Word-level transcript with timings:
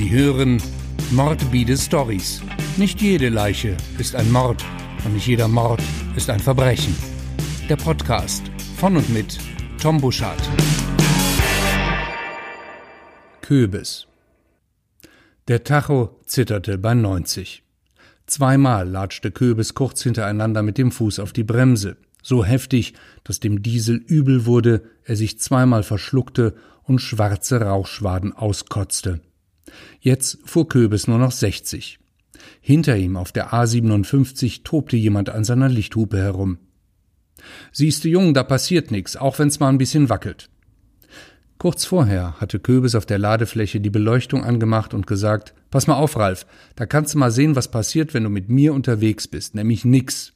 Sie 0.00 0.10
hören 0.10 0.62
Morbide 1.10 1.76
Stories. 1.76 2.40
Nicht 2.78 3.02
jede 3.02 3.28
Leiche 3.28 3.76
ist 3.98 4.14
ein 4.16 4.32
Mord 4.32 4.64
und 5.04 5.12
nicht 5.12 5.26
jeder 5.26 5.46
Mord 5.46 5.82
ist 6.16 6.30
ein 6.30 6.40
Verbrechen. 6.40 6.96
Der 7.68 7.76
Podcast 7.76 8.50
von 8.78 8.96
und 8.96 9.10
mit 9.10 9.36
Tom 9.78 10.00
Buschardt. 10.00 10.40
Köbis. 13.42 14.06
Der 15.48 15.64
Tacho 15.64 16.18
zitterte 16.24 16.78
bei 16.78 16.94
90. 16.94 17.62
Zweimal 18.24 18.88
latschte 18.88 19.30
Köbis 19.30 19.74
kurz 19.74 20.02
hintereinander 20.02 20.62
mit 20.62 20.78
dem 20.78 20.92
Fuß 20.92 21.18
auf 21.18 21.34
die 21.34 21.44
Bremse, 21.44 21.98
so 22.22 22.42
heftig, 22.42 22.94
dass 23.22 23.38
dem 23.38 23.62
Diesel 23.62 23.96
übel 23.96 24.46
wurde, 24.46 24.82
er 25.04 25.16
sich 25.16 25.38
zweimal 25.38 25.82
verschluckte 25.82 26.54
und 26.84 27.00
schwarze 27.00 27.60
Rauchschwaden 27.60 28.32
auskotzte. 28.32 29.20
Jetzt 30.00 30.38
fuhr 30.44 30.68
Köbis 30.68 31.06
nur 31.06 31.18
noch 31.18 31.32
60. 31.32 31.98
Hinter 32.60 32.96
ihm 32.96 33.16
auf 33.16 33.32
der 33.32 33.52
A57 33.52 34.62
tobte 34.64 34.96
jemand 34.96 35.30
an 35.30 35.44
seiner 35.44 35.68
Lichthupe 35.68 36.18
herum. 36.18 36.58
Siehste, 37.72 38.08
Jung, 38.08 38.34
da 38.34 38.42
passiert 38.42 38.90
nix, 38.90 39.16
auch 39.16 39.38
wenn's 39.38 39.60
mal 39.60 39.68
ein 39.68 39.78
bisschen 39.78 40.08
wackelt. 40.08 40.50
Kurz 41.58 41.84
vorher 41.84 42.40
hatte 42.40 42.58
Köbis 42.58 42.94
auf 42.94 43.04
der 43.04 43.18
Ladefläche 43.18 43.80
die 43.80 43.90
Beleuchtung 43.90 44.44
angemacht 44.44 44.94
und 44.94 45.06
gesagt, 45.06 45.54
pass 45.70 45.86
mal 45.86 45.96
auf, 45.96 46.16
Ralf, 46.16 46.46
da 46.74 46.86
kannst 46.86 47.14
du 47.14 47.18
mal 47.18 47.30
sehen, 47.30 47.54
was 47.54 47.70
passiert, 47.70 48.14
wenn 48.14 48.24
du 48.24 48.30
mit 48.30 48.48
mir 48.48 48.72
unterwegs 48.72 49.28
bist, 49.28 49.54
nämlich 49.54 49.84
nix. 49.84 50.32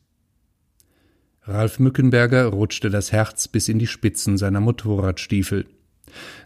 Ralf 1.43 1.79
Mückenberger 1.79 2.47
rutschte 2.47 2.91
das 2.91 3.13
Herz 3.13 3.49
bis 3.49 3.69
in 3.69 3.79
die 3.79 3.87
Spitzen 3.87 4.37
seiner 4.37 4.61
Motorradstiefel. 4.61 5.67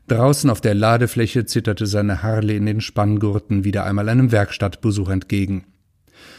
Draußen 0.09 0.49
auf 0.51 0.61
der 0.61 0.75
Ladefläche 0.75 1.45
zitterte 1.45 1.87
seine 1.87 2.23
Harle 2.23 2.55
in 2.55 2.67
den 2.67 2.81
Spanngurten 2.81 3.65
wieder 3.65 3.85
einmal 3.85 4.09
einem 4.09 4.33
Werkstattbesuch 4.33 5.09
entgegen. 5.11 5.65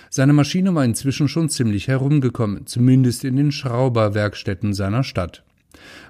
Seine 0.09 0.33
Maschine 0.33 0.73
war 0.73 0.83
inzwischen 0.83 1.27
schon 1.27 1.49
ziemlich 1.49 1.87
herumgekommen, 1.87 2.65
zumindest 2.65 3.23
in 3.23 3.35
den 3.35 3.51
Schrauberwerkstätten 3.51 4.73
seiner 4.73 5.03
Stadt. 5.03 5.43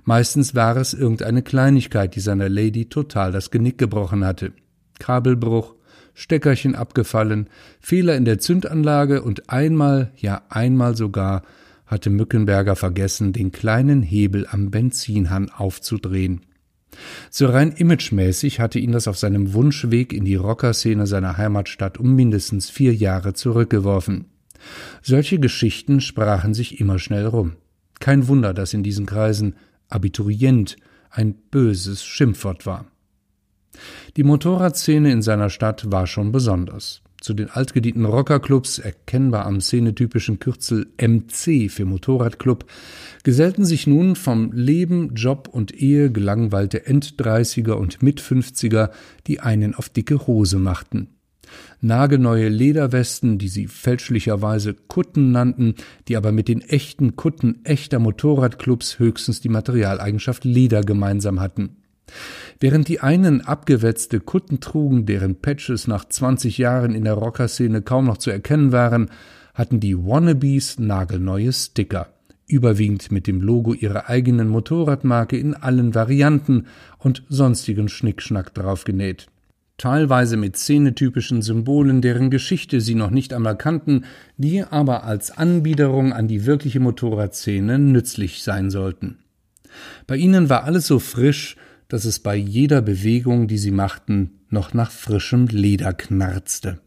Meistens 0.05 0.55
war 0.55 0.77
es 0.77 0.93
irgendeine 0.93 1.41
Kleinigkeit, 1.41 2.15
die 2.15 2.21
seiner 2.21 2.49
Lady 2.49 2.85
total 2.85 3.31
das 3.31 3.51
Genick 3.51 3.77
gebrochen 3.77 4.25
hatte. 4.25 4.53
Kabelbruch, 4.99 5.75
Steckerchen 6.13 6.75
abgefallen, 6.75 7.49
Fehler 7.79 8.15
in 8.15 8.25
der 8.25 8.39
Zündanlage 8.39 9.21
und 9.21 9.49
einmal, 9.49 10.11
ja 10.17 10.43
einmal 10.49 10.95
sogar, 10.95 11.43
hatte 11.85 12.09
Mückenberger 12.09 12.75
vergessen, 12.75 13.33
den 13.33 13.51
kleinen 13.51 14.01
Hebel 14.01 14.47
am 14.49 14.69
Benzinhahn 14.69 15.49
aufzudrehen. 15.49 16.41
So 17.29 17.47
rein 17.47 17.71
imagemäßig 17.71 18.59
hatte 18.59 18.79
ihn 18.79 18.91
das 18.91 19.07
auf 19.07 19.17
seinem 19.17 19.53
Wunschweg 19.53 20.13
in 20.13 20.25
die 20.25 20.35
Rockerszene 20.35 21.07
seiner 21.07 21.37
Heimatstadt 21.37 21.97
um 21.97 22.15
mindestens 22.15 22.69
vier 22.69 22.93
Jahre 22.93 23.33
zurückgeworfen. 23.33 24.25
Solche 25.01 25.39
Geschichten 25.39 26.01
sprachen 26.01 26.53
sich 26.53 26.79
immer 26.79 26.99
schnell 26.99 27.25
rum. 27.25 27.53
Kein 27.99 28.27
Wunder, 28.27 28.53
dass 28.53 28.73
in 28.73 28.83
diesen 28.83 29.05
Kreisen 29.05 29.55
Abiturient 29.89 30.77
ein 31.09 31.33
böses 31.33 32.03
Schimpfwort 32.03 32.65
war. 32.65 32.85
Die 34.17 34.23
Motorradszene 34.23 35.11
in 35.11 35.21
seiner 35.21 35.49
Stadt 35.49 35.91
war 35.91 36.07
schon 36.07 36.31
besonders. 36.31 37.01
Zu 37.21 37.33
den 37.33 37.49
altgedienten 37.49 38.05
Rockerclubs, 38.05 38.79
erkennbar 38.79 39.45
am 39.45 39.59
szenetypischen 39.59 40.39
Kürzel 40.39 40.87
MC 40.97 41.69
für 41.69 41.83
Motorradclub, 41.85 42.65
gesellten 43.23 43.65
sich 43.65 43.87
nun 43.87 44.15
vom 44.15 44.53
Leben, 44.53 45.15
Job 45.15 45.49
und 45.51 45.73
Ehe 45.73 46.11
gelangweilte 46.11 46.85
Enddreißiger 46.85 47.77
und 47.77 48.01
Mitfünfziger, 48.01 48.91
die 49.27 49.41
einen 49.41 49.75
auf 49.75 49.89
dicke 49.89 50.27
Hose 50.27 50.59
machten. 50.59 51.09
Nagelneue 51.81 52.47
Lederwesten, 52.47 53.37
die 53.37 53.47
sie 53.47 53.67
fälschlicherweise 53.67 54.73
Kutten 54.73 55.31
nannten, 55.31 55.75
die 56.07 56.15
aber 56.15 56.31
mit 56.31 56.47
den 56.47 56.61
echten 56.61 57.15
Kutten 57.15 57.65
echter 57.65 57.99
Motorradclubs 57.99 58.99
höchstens 58.99 59.41
die 59.41 59.49
Materialeigenschaft 59.49 60.45
Leder 60.45 60.81
gemeinsam 60.81 61.39
hatten. 61.39 61.78
Während 62.59 62.87
die 62.87 62.99
einen 62.99 63.41
abgewetzte 63.41 64.19
Kutten 64.19 64.59
trugen, 64.59 65.05
deren 65.05 65.35
Patches 65.35 65.87
nach 65.87 66.05
20 66.05 66.57
Jahren 66.57 66.93
in 66.93 67.05
der 67.05 67.13
Rockerszene 67.13 67.81
kaum 67.81 68.05
noch 68.05 68.17
zu 68.17 68.31
erkennen 68.31 68.71
waren, 68.71 69.09
hatten 69.53 69.79
die 69.79 69.97
Wannabes 69.97 70.79
nagelneue 70.79 71.51
Sticker, 71.53 72.07
überwiegend 72.47 73.11
mit 73.11 73.27
dem 73.27 73.41
Logo 73.41 73.73
ihrer 73.73 74.09
eigenen 74.09 74.49
Motorradmarke 74.49 75.37
in 75.37 75.53
allen 75.53 75.95
Varianten 75.95 76.67
und 76.97 77.23
sonstigen 77.29 77.89
Schnickschnack 77.89 78.53
draufgenäht. 78.53 79.27
Teilweise 79.77 80.35
mit 80.35 80.57
szenetypischen 80.57 81.41
Symbolen, 81.41 82.01
deren 82.01 82.29
Geschichte 82.29 82.81
sie 82.81 82.95
noch 82.95 83.11
nicht 83.11 83.31
einmal 83.31 83.57
kannten, 83.57 84.03
die 84.35 84.61
aber 84.63 85.05
als 85.05 85.31
Anbiederung 85.31 86.11
an 86.11 86.27
die 86.27 86.45
wirkliche 86.45 86.81
Motorradszene 86.81 87.79
nützlich 87.79 88.43
sein 88.43 88.69
sollten. 88.69 89.19
Bei 90.05 90.17
ihnen 90.17 90.49
war 90.49 90.65
alles 90.65 90.85
so 90.85 90.99
frisch, 90.99 91.55
dass 91.89 92.05
es 92.05 92.19
bei 92.19 92.35
jeder 92.35 92.81
Bewegung, 92.81 93.47
die 93.47 93.57
sie 93.57 93.71
machten, 93.71 94.39
noch 94.49 94.73
nach 94.73 94.91
frischem 94.91 95.47
Leder 95.47 95.93
knarzte. 95.93 96.79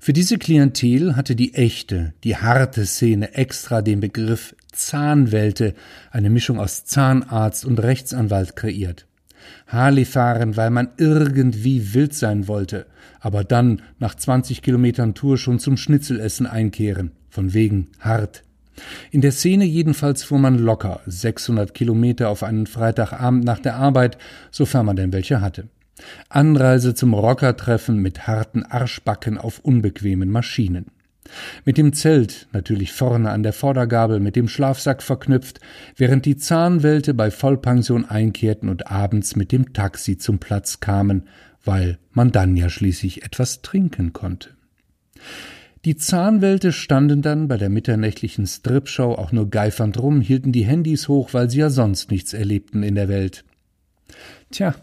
Für 0.00 0.12
diese 0.12 0.38
Klientel 0.38 1.16
hatte 1.16 1.34
die 1.34 1.54
echte, 1.54 2.14
die 2.24 2.36
harte 2.36 2.86
Szene 2.86 3.34
extra 3.34 3.82
den 3.82 4.00
Begriff 4.00 4.54
Zahnwelte, 4.72 5.74
eine 6.10 6.30
Mischung 6.30 6.60
aus 6.60 6.84
Zahnarzt 6.84 7.64
und 7.64 7.82
Rechtsanwalt 7.82 8.56
kreiert. 8.56 9.06
Harley 9.66 10.04
fahren, 10.04 10.56
weil 10.56 10.70
man 10.70 10.90
irgendwie 10.98 11.94
wild 11.94 12.14
sein 12.14 12.48
wollte, 12.48 12.86
aber 13.20 13.44
dann 13.44 13.82
nach 13.98 14.14
20 14.14 14.62
Kilometern 14.62 15.14
Tour 15.14 15.38
schon 15.38 15.58
zum 15.58 15.76
Schnitzelessen 15.76 16.46
einkehren, 16.46 17.12
von 17.30 17.54
wegen 17.54 17.88
hart. 17.98 18.42
In 19.10 19.20
der 19.20 19.32
Szene 19.32 19.64
jedenfalls 19.64 20.24
fuhr 20.24 20.38
man 20.38 20.58
locker 20.58 21.00
600 21.06 21.74
Kilometer 21.74 22.28
auf 22.28 22.42
einen 22.42 22.66
Freitagabend 22.66 23.44
nach 23.44 23.58
der 23.58 23.76
Arbeit, 23.76 24.18
sofern 24.50 24.86
man 24.86 24.96
denn 24.96 25.12
welche 25.12 25.40
hatte. 25.40 25.68
Anreise 26.28 26.94
zum 26.94 27.14
Rockertreffen 27.14 27.98
mit 27.98 28.26
harten 28.26 28.64
Arschbacken 28.64 29.38
auf 29.38 29.60
unbequemen 29.60 30.30
Maschinen. 30.30 30.86
Mit 31.64 31.78
dem 31.78 31.92
Zelt 31.92 32.46
natürlich 32.52 32.92
vorne 32.92 33.30
an 33.30 33.42
der 33.42 33.52
Vordergabel 33.52 34.20
mit 34.20 34.36
dem 34.36 34.48
Schlafsack 34.48 35.02
verknüpft, 35.02 35.60
während 35.96 36.24
die 36.24 36.36
Zahnwelte 36.36 37.14
bei 37.14 37.30
Vollpension 37.30 38.04
einkehrten 38.04 38.68
und 38.68 38.90
abends 38.90 39.34
mit 39.34 39.52
dem 39.52 39.72
Taxi 39.72 40.18
zum 40.18 40.38
Platz 40.38 40.80
kamen, 40.80 41.24
weil 41.64 41.98
man 42.12 42.30
dann 42.30 42.56
ja 42.56 42.68
schließlich 42.68 43.24
etwas 43.24 43.62
trinken 43.62 44.12
konnte. 44.12 44.50
Die 45.86 45.94
Zahnwelte 45.94 46.72
standen 46.72 47.22
dann 47.22 47.46
bei 47.46 47.58
der 47.58 47.68
mitternächtlichen 47.68 48.44
Stripshow 48.44 49.12
auch 49.14 49.30
nur 49.30 49.48
geifernd 49.48 50.02
rum, 50.02 50.20
hielten 50.20 50.50
die 50.50 50.64
Handys 50.64 51.06
hoch, 51.06 51.32
weil 51.32 51.48
sie 51.48 51.60
ja 51.60 51.70
sonst 51.70 52.10
nichts 52.10 52.32
erlebten 52.32 52.82
in 52.82 52.96
der 52.96 53.08
Welt. 53.08 53.44
Tja, 54.50 54.74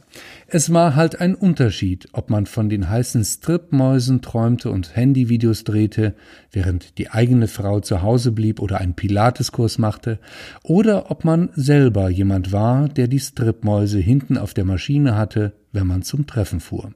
es 0.47 0.72
war 0.72 0.96
halt 0.96 1.19
ein 1.19 1.36
Unterschied, 1.36 2.08
ob 2.13 2.30
man 2.30 2.46
von 2.46 2.69
den 2.69 2.90
heißen 2.90 3.22
Stripmäusen 3.25 4.22
träumte 4.22 4.72
und 4.72 4.96
Handyvideos 4.96 5.66
drehte, 5.66 6.16
während 6.53 6.97
die 6.97 7.09
eigene 7.09 7.50
Frau 7.50 7.81
zu 7.81 8.02
Hause 8.02 8.31
blieb 8.31 8.62
oder 8.62 8.78
einen 8.78 8.94
Pilateskurs 8.94 9.80
machte, 9.80 10.19
oder 10.63 11.12
ob 11.12 11.25
man 11.25 11.50
selber 11.53 12.08
jemand 12.08 12.53
war, 12.53 12.88
der 12.88 13.09
die 13.09 13.19
Stripmäuse 13.19 14.00
hinten 14.00 14.38
auf 14.38 14.53
der 14.53 14.63
Maschine 14.63 15.18
hatte, 15.18 15.52
wenn 15.74 15.86
man 15.86 16.03
zum 16.03 16.28
Treffen 16.28 16.62
fuhr. 16.62 16.94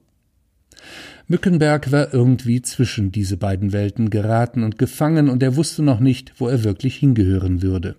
Mückenberg 1.28 1.92
war 1.92 2.14
irgendwie 2.14 2.62
zwischen 2.62 3.12
diese 3.12 3.38
beiden 3.38 3.74
Welten 3.74 4.10
geraten 4.10 4.64
und 4.64 4.78
gefangen, 4.78 5.30
und 5.30 5.44
er 5.44 5.56
wusste 5.56 5.84
noch 5.84 6.00
nicht, 6.00 6.34
wo 6.38 6.48
er 6.48 6.64
wirklich 6.64 6.96
hingehören 6.96 7.62
würde. 7.62 7.96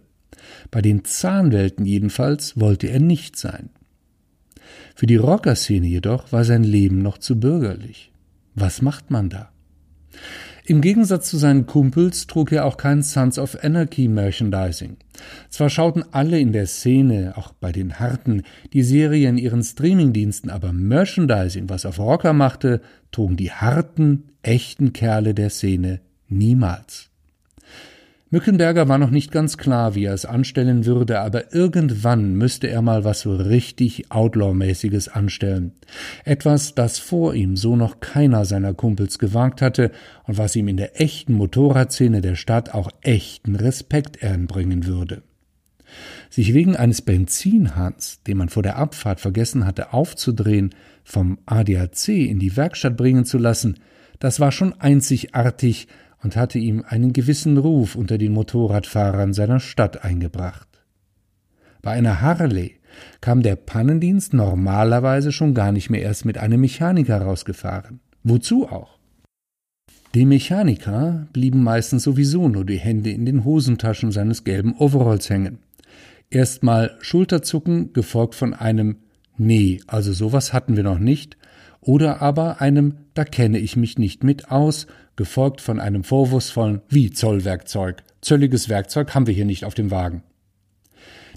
Bei 0.71 0.81
den 0.81 1.05
Zahnwelten 1.05 1.85
jedenfalls 1.85 2.59
wollte 2.59 2.89
er 2.89 3.01
nicht 3.01 3.37
sein. 3.37 3.71
Für 4.95 5.07
die 5.07 5.17
Rockerszene 5.17 5.87
jedoch 5.87 6.33
war 6.33 6.45
sein 6.45 6.65
Leben 6.65 7.03
noch 7.03 7.19
zu 7.19 7.39
bürgerlich. 7.39 8.11
Was 8.55 8.83
macht 8.83 9.11
man 9.11 9.29
da? 9.29 9.51
Im 10.69 10.83
Gegensatz 10.83 11.31
zu 11.31 11.39
seinen 11.39 11.65
Kumpels 11.65 12.27
trug 12.27 12.53
er 12.53 12.67
auch 12.67 12.77
kein 12.77 13.03
Sons 13.03 13.39
of 13.39 13.57
Anarchy 13.65 14.07
Merchandising. 14.07 14.99
Zwar 15.49 15.71
schauten 15.71 16.05
alle 16.11 16.39
in 16.39 16.53
der 16.53 16.67
Szene, 16.67 17.33
auch 17.37 17.55
bei 17.55 17.73
den 17.73 17.99
Harten, 17.99 18.43
die 18.75 18.83
Serie 18.83 19.31
in 19.31 19.39
ihren 19.39 19.63
Streamingdiensten, 19.63 20.51
aber 20.51 20.75
Merchandising, 20.75 21.71
was 21.71 21.87
auf 21.87 21.99
Rocker 21.99 22.35
machte, 22.35 22.83
trugen 23.13 23.39
die 23.39 23.51
harten, 23.51 24.25
echten 24.43 24.93
Kerle 24.93 25.33
der 25.33 25.49
Szene 25.49 26.01
niemals. 26.29 27.09
Mückenberger 28.31 28.89
war 28.89 28.99
noch 28.99 29.11
nicht 29.11 29.33
ganz 29.33 29.57
klar, 29.57 29.95
wie 29.95 30.05
er 30.05 30.13
es 30.13 30.27
anstellen 30.27 30.85
würde, 30.85 31.21
aber 31.21 31.55
irgendwann 31.55 32.35
müsste 32.35 32.69
er 32.69 32.83
mal 32.83 33.03
was 33.03 33.21
so 33.21 33.35
richtig 33.35 34.11
Outlaw-mäßiges 34.11 35.09
anstellen. 35.09 35.73
Etwas, 36.27 36.75
das 36.75 36.99
vor 36.99 37.33
ihm 37.33 37.57
so 37.57 37.75
noch 37.75 38.01
keiner 38.01 38.45
seiner 38.45 38.75
Kumpels 38.75 39.19
gewagt 39.19 39.63
hatte 39.63 39.93
und 40.25 40.37
was 40.37 40.57
ihm 40.57 40.69
in 40.69 40.77
der 40.77 41.01
echten 41.01 41.33
Motorradszene 41.33 42.21
der 42.21 42.35
Stadt 42.35 42.75
auch 42.75 42.91
echten 43.01 43.57
Respekt 43.57 44.23
einbringen 44.23 44.85
würde. 44.85 45.23
Sich 46.29 46.53
wegen 46.53 46.77
eines 46.77 47.01
Benzinhahns, 47.01 48.23
den 48.27 48.37
man 48.37 48.51
vor 48.51 48.63
der 48.63 48.77
Abfahrt 48.77 49.21
vergessen 49.21 49.65
hatte 49.65 49.95
aufzudrehen, 49.95 50.75
vom 51.03 51.39
ADAC 51.47 52.09
in 52.09 52.39
die 52.39 52.59
Werkstatt 52.59 52.99
bringen 52.99 53.25
zu 53.25 53.39
lassen, 53.39 53.79
das 54.19 54.39
war 54.39 54.53
schon 54.53 54.75
einzigartig 54.75 55.89
und 56.23 56.37
hatte 56.37 56.59
ihm 56.59 56.85
einen 56.87 57.13
gewissen 57.13 57.59
Ruf 57.59 57.95
unter 57.95 58.19
den 58.19 58.33
Motorradfahrern 58.33 59.33
seiner 59.33 59.61
Stadt 59.61 60.05
eingebracht. 60.05 60.69
Bei 61.83 61.93
einer 61.93 62.21
Harley 62.21 62.77
kam 63.21 63.43
der 63.43 63.57
Pannendienst 63.57 64.35
normalerweise 64.35 65.33
schon 65.33 65.55
gar 65.55 65.73
nicht 65.73 65.91
mehr 65.91 66.03
erst 66.03 66.25
mit 66.25 66.39
einem 66.39 66.61
Mechaniker 66.61 67.21
rausgefahren. 67.21 68.01
Wozu 68.25 68.69
auch? 68.69 68.99
Dem 70.15 70.31
Mechaniker 70.31 71.29
blieben 71.33 71.63
meistens 71.63 72.03
sowieso 72.03 72.49
nur 72.49 72.65
die 72.65 72.79
Hände 72.79 73.11
in 73.11 73.27
den 73.27 73.45
Hosentaschen 73.45 74.11
seines 74.11 74.43
gelben 74.43 74.75
Overalls 74.77 75.29
hängen. 75.31 75.59
Erstmal 76.31 76.97
Schulterzucken, 77.01 77.93
gefolgt 77.93 78.35
von 78.35 78.55
einem 78.55 78.97
Nee, 79.37 79.81
also 79.87 80.13
sowas 80.13 80.53
hatten 80.53 80.77
wir 80.77 80.83
noch 80.83 80.99
nicht, 80.99 81.37
oder 81.81 82.23
aber 82.23 82.61
einem 82.61 82.95
Da 83.15 83.25
kenne 83.25 83.59
ich 83.59 83.77
mich 83.77 83.99
nicht 83.99 84.25
mit 84.25 84.51
aus, 84.51 84.87
gefolgt 85.17 85.61
von 85.61 85.81
einem 85.81 86.05
vorwurfsvollen 86.05 86.83
Wie 86.89 87.11
Zollwerkzeug. 87.11 88.05
Zölliges 88.21 88.69
Werkzeug 88.69 89.15
haben 89.15 89.27
wir 89.27 89.35
hier 89.35 89.45
nicht 89.45 89.65
auf 89.65 89.75
dem 89.75 89.91
Wagen. 89.91 90.23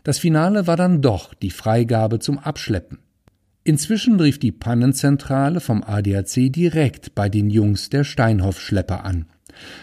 Das 0.04 0.20
Finale 0.20 0.68
war 0.68 0.78
dann 0.78 1.02
doch 1.02 1.34
die 1.34 1.52
Freigabe 1.52 2.20
zum 2.20 2.40
Abschleppen. 2.40 3.00
Inzwischen 3.64 4.20
rief 4.20 4.40
die 4.40 4.52
Pannenzentrale 4.52 5.60
vom 5.60 5.84
ADAC 5.84 6.52
direkt 6.52 7.14
bei 7.14 7.30
den 7.30 7.52
Jungs 7.52 7.90
der 7.90 8.04
Steinhoff-Schlepper 8.04 9.04
an. 9.04 9.28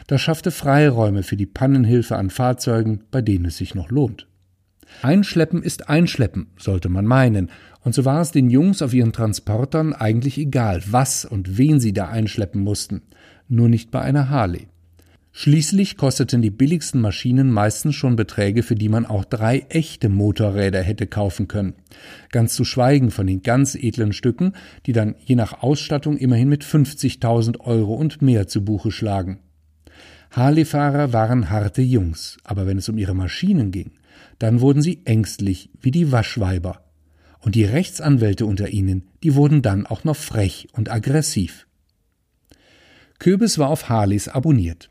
Das 0.08 0.20
schaffte 0.20 0.50
Freiräume 0.50 1.22
für 1.22 1.36
die 1.36 1.46
Pannenhilfe 1.46 2.16
an 2.16 2.30
Fahrzeugen, 2.30 3.04
bei 3.12 3.22
denen 3.22 3.44
es 3.44 3.58
sich 3.58 3.76
noch 3.76 3.90
lohnt. 3.90 4.26
Einschleppen 5.02 5.62
ist 5.62 5.88
Einschleppen, 5.88 6.48
sollte 6.58 6.88
man 6.88 7.04
meinen, 7.04 7.50
und 7.82 7.94
so 7.94 8.04
war 8.04 8.20
es 8.20 8.32
den 8.32 8.50
Jungs 8.50 8.82
auf 8.82 8.92
ihren 8.92 9.12
Transportern 9.12 9.92
eigentlich 9.92 10.38
egal, 10.38 10.82
was 10.86 11.24
und 11.24 11.58
wen 11.58 11.80
sie 11.80 11.92
da 11.92 12.08
einschleppen 12.08 12.62
mussten, 12.62 13.02
nur 13.48 13.68
nicht 13.68 13.90
bei 13.90 14.00
einer 14.00 14.28
Harley. 14.30 14.68
Schließlich 15.40 15.96
kosteten 15.96 16.42
die 16.42 16.50
billigsten 16.50 17.00
Maschinen 17.00 17.52
meistens 17.52 17.94
schon 17.94 18.16
Beträge, 18.16 18.64
für 18.64 18.74
die 18.74 18.88
man 18.88 19.06
auch 19.06 19.24
drei 19.24 19.66
echte 19.68 20.08
Motorräder 20.08 20.82
hätte 20.82 21.06
kaufen 21.06 21.46
können. 21.46 21.74
Ganz 22.32 22.54
zu 22.54 22.64
schweigen 22.64 23.12
von 23.12 23.28
den 23.28 23.42
ganz 23.42 23.76
edlen 23.76 24.12
Stücken, 24.12 24.54
die 24.86 24.92
dann 24.92 25.14
je 25.24 25.36
nach 25.36 25.62
Ausstattung 25.62 26.16
immerhin 26.16 26.48
mit 26.48 26.64
50.000 26.64 27.60
Euro 27.60 27.94
und 27.94 28.20
mehr 28.20 28.48
zu 28.48 28.64
Buche 28.64 28.90
schlagen. 28.90 29.38
Harley-Fahrer 30.32 31.12
waren 31.12 31.50
harte 31.50 31.82
Jungs, 31.82 32.38
aber 32.42 32.66
wenn 32.66 32.78
es 32.78 32.88
um 32.88 32.98
ihre 32.98 33.14
Maschinen 33.14 33.70
ging, 33.70 33.92
dann 34.40 34.60
wurden 34.60 34.82
sie 34.82 35.02
ängstlich 35.04 35.70
wie 35.80 35.92
die 35.92 36.10
Waschweiber. 36.10 36.87
Und 37.40 37.54
die 37.54 37.64
Rechtsanwälte 37.64 38.46
unter 38.46 38.68
ihnen, 38.68 39.08
die 39.22 39.34
wurden 39.34 39.62
dann 39.62 39.86
auch 39.86 40.04
noch 40.04 40.16
frech 40.16 40.68
und 40.72 40.90
aggressiv. 40.90 41.66
Köbes 43.18 43.58
war 43.58 43.68
auf 43.68 43.88
Harleys 43.88 44.28
abonniert. 44.28 44.90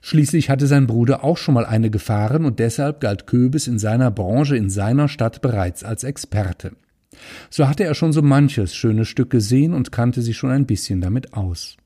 Schließlich 0.00 0.50
hatte 0.50 0.66
sein 0.66 0.86
Bruder 0.86 1.24
auch 1.24 1.36
schon 1.36 1.54
mal 1.54 1.66
eine 1.66 1.90
gefahren 1.90 2.44
und 2.44 2.58
deshalb 2.58 3.00
galt 3.00 3.26
Köbes 3.26 3.66
in 3.66 3.78
seiner 3.78 4.10
Branche 4.10 4.56
in 4.56 4.70
seiner 4.70 5.08
Stadt 5.08 5.40
bereits 5.42 5.84
als 5.84 6.04
Experte. 6.04 6.72
So 7.50 7.68
hatte 7.68 7.84
er 7.84 7.94
schon 7.94 8.12
so 8.12 8.22
manches 8.22 8.74
schöne 8.74 9.04
Stück 9.04 9.30
gesehen 9.30 9.74
und 9.74 9.92
kannte 9.92 10.22
sich 10.22 10.36
schon 10.36 10.50
ein 10.50 10.66
bisschen 10.66 11.00
damit 11.00 11.34
aus. 11.34 11.76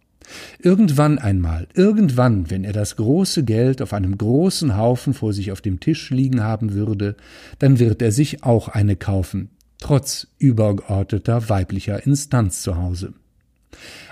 Irgendwann 0.58 1.18
einmal, 1.18 1.66
irgendwann, 1.74 2.50
wenn 2.50 2.64
er 2.64 2.72
das 2.72 2.96
große 2.96 3.44
Geld 3.44 3.82
auf 3.82 3.92
einem 3.92 4.16
großen 4.16 4.76
Haufen 4.76 5.14
vor 5.14 5.32
sich 5.32 5.50
auf 5.50 5.60
dem 5.60 5.80
Tisch 5.80 6.10
liegen 6.10 6.42
haben 6.42 6.74
würde, 6.74 7.16
dann 7.58 7.78
wird 7.78 8.02
er 8.02 8.12
sich 8.12 8.44
auch 8.44 8.68
eine 8.68 8.94
kaufen, 8.94 9.50
trotz 9.82 10.28
übergeordneter 10.38 11.48
weiblicher 11.48 12.06
Instanz 12.06 12.62
zu 12.62 12.76
Hause. 12.76 13.14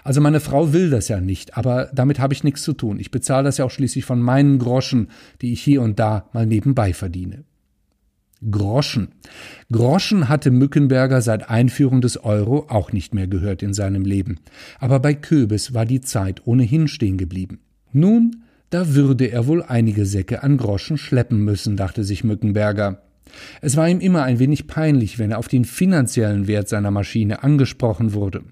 Also 0.02 0.20
meine 0.20 0.40
Frau 0.40 0.72
will 0.72 0.90
das 0.90 1.06
ja 1.06 1.20
nicht, 1.20 1.56
aber 1.56 1.90
damit 1.94 2.18
habe 2.18 2.34
ich 2.34 2.42
nichts 2.42 2.62
zu 2.62 2.72
tun. 2.72 2.98
Ich 2.98 3.12
bezahle 3.12 3.44
das 3.44 3.58
ja 3.58 3.64
auch 3.64 3.70
schließlich 3.70 4.04
von 4.04 4.20
meinen 4.20 4.58
Groschen, 4.58 5.10
die 5.42 5.52
ich 5.52 5.62
hier 5.62 5.82
und 5.82 6.00
da 6.00 6.28
mal 6.32 6.44
nebenbei 6.44 6.92
verdiene. 6.92 7.44
Groschen. 8.50 9.08
Groschen 9.70 10.28
hatte 10.28 10.50
Mückenberger 10.50 11.22
seit 11.22 11.48
Einführung 11.48 12.00
des 12.00 12.24
Euro 12.24 12.66
auch 12.68 12.90
nicht 12.92 13.14
mehr 13.14 13.28
gehört 13.28 13.62
in 13.62 13.72
seinem 13.72 14.04
Leben. 14.04 14.40
Aber 14.80 14.98
bei 14.98 15.14
Köbes 15.14 15.72
war 15.72 15.86
die 15.86 16.00
Zeit 16.00 16.46
ohnehin 16.46 16.88
stehen 16.88 17.16
geblieben. 17.16 17.60
Nun, 17.92 18.42
da 18.70 18.94
würde 18.94 19.26
er 19.26 19.46
wohl 19.46 19.62
einige 19.62 20.04
Säcke 20.04 20.42
an 20.42 20.56
Groschen 20.56 20.98
schleppen 20.98 21.44
müssen, 21.44 21.76
dachte 21.76 22.02
sich 22.02 22.24
Mückenberger. 22.24 23.02
Es 23.60 23.76
war 23.76 23.88
ihm 23.88 24.00
immer 24.00 24.22
ein 24.22 24.38
wenig 24.38 24.66
peinlich, 24.66 25.18
wenn 25.18 25.30
er 25.30 25.38
auf 25.38 25.48
den 25.48 25.64
finanziellen 25.64 26.46
Wert 26.46 26.68
seiner 26.68 26.90
Maschine 26.90 27.42
angesprochen 27.42 28.12
wurde. 28.12 28.42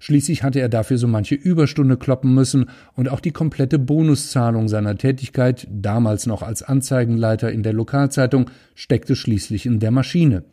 Schließlich 0.00 0.42
hatte 0.42 0.60
er 0.60 0.68
dafür 0.68 0.98
so 0.98 1.06
manche 1.06 1.34
Überstunde 1.34 1.96
kloppen 1.96 2.34
müssen 2.34 2.66
und 2.94 3.08
auch 3.08 3.20
die 3.20 3.32
komplette 3.32 3.78
Bonuszahlung 3.78 4.68
seiner 4.68 4.96
Tätigkeit, 4.96 5.66
damals 5.70 6.26
noch 6.26 6.42
als 6.42 6.62
Anzeigenleiter 6.62 7.52
in 7.52 7.62
der 7.62 7.72
Lokalzeitung, 7.72 8.50
steckte 8.74 9.16
schließlich 9.16 9.66
in 9.66 9.78
der 9.78 9.90
Maschine. 9.90 10.44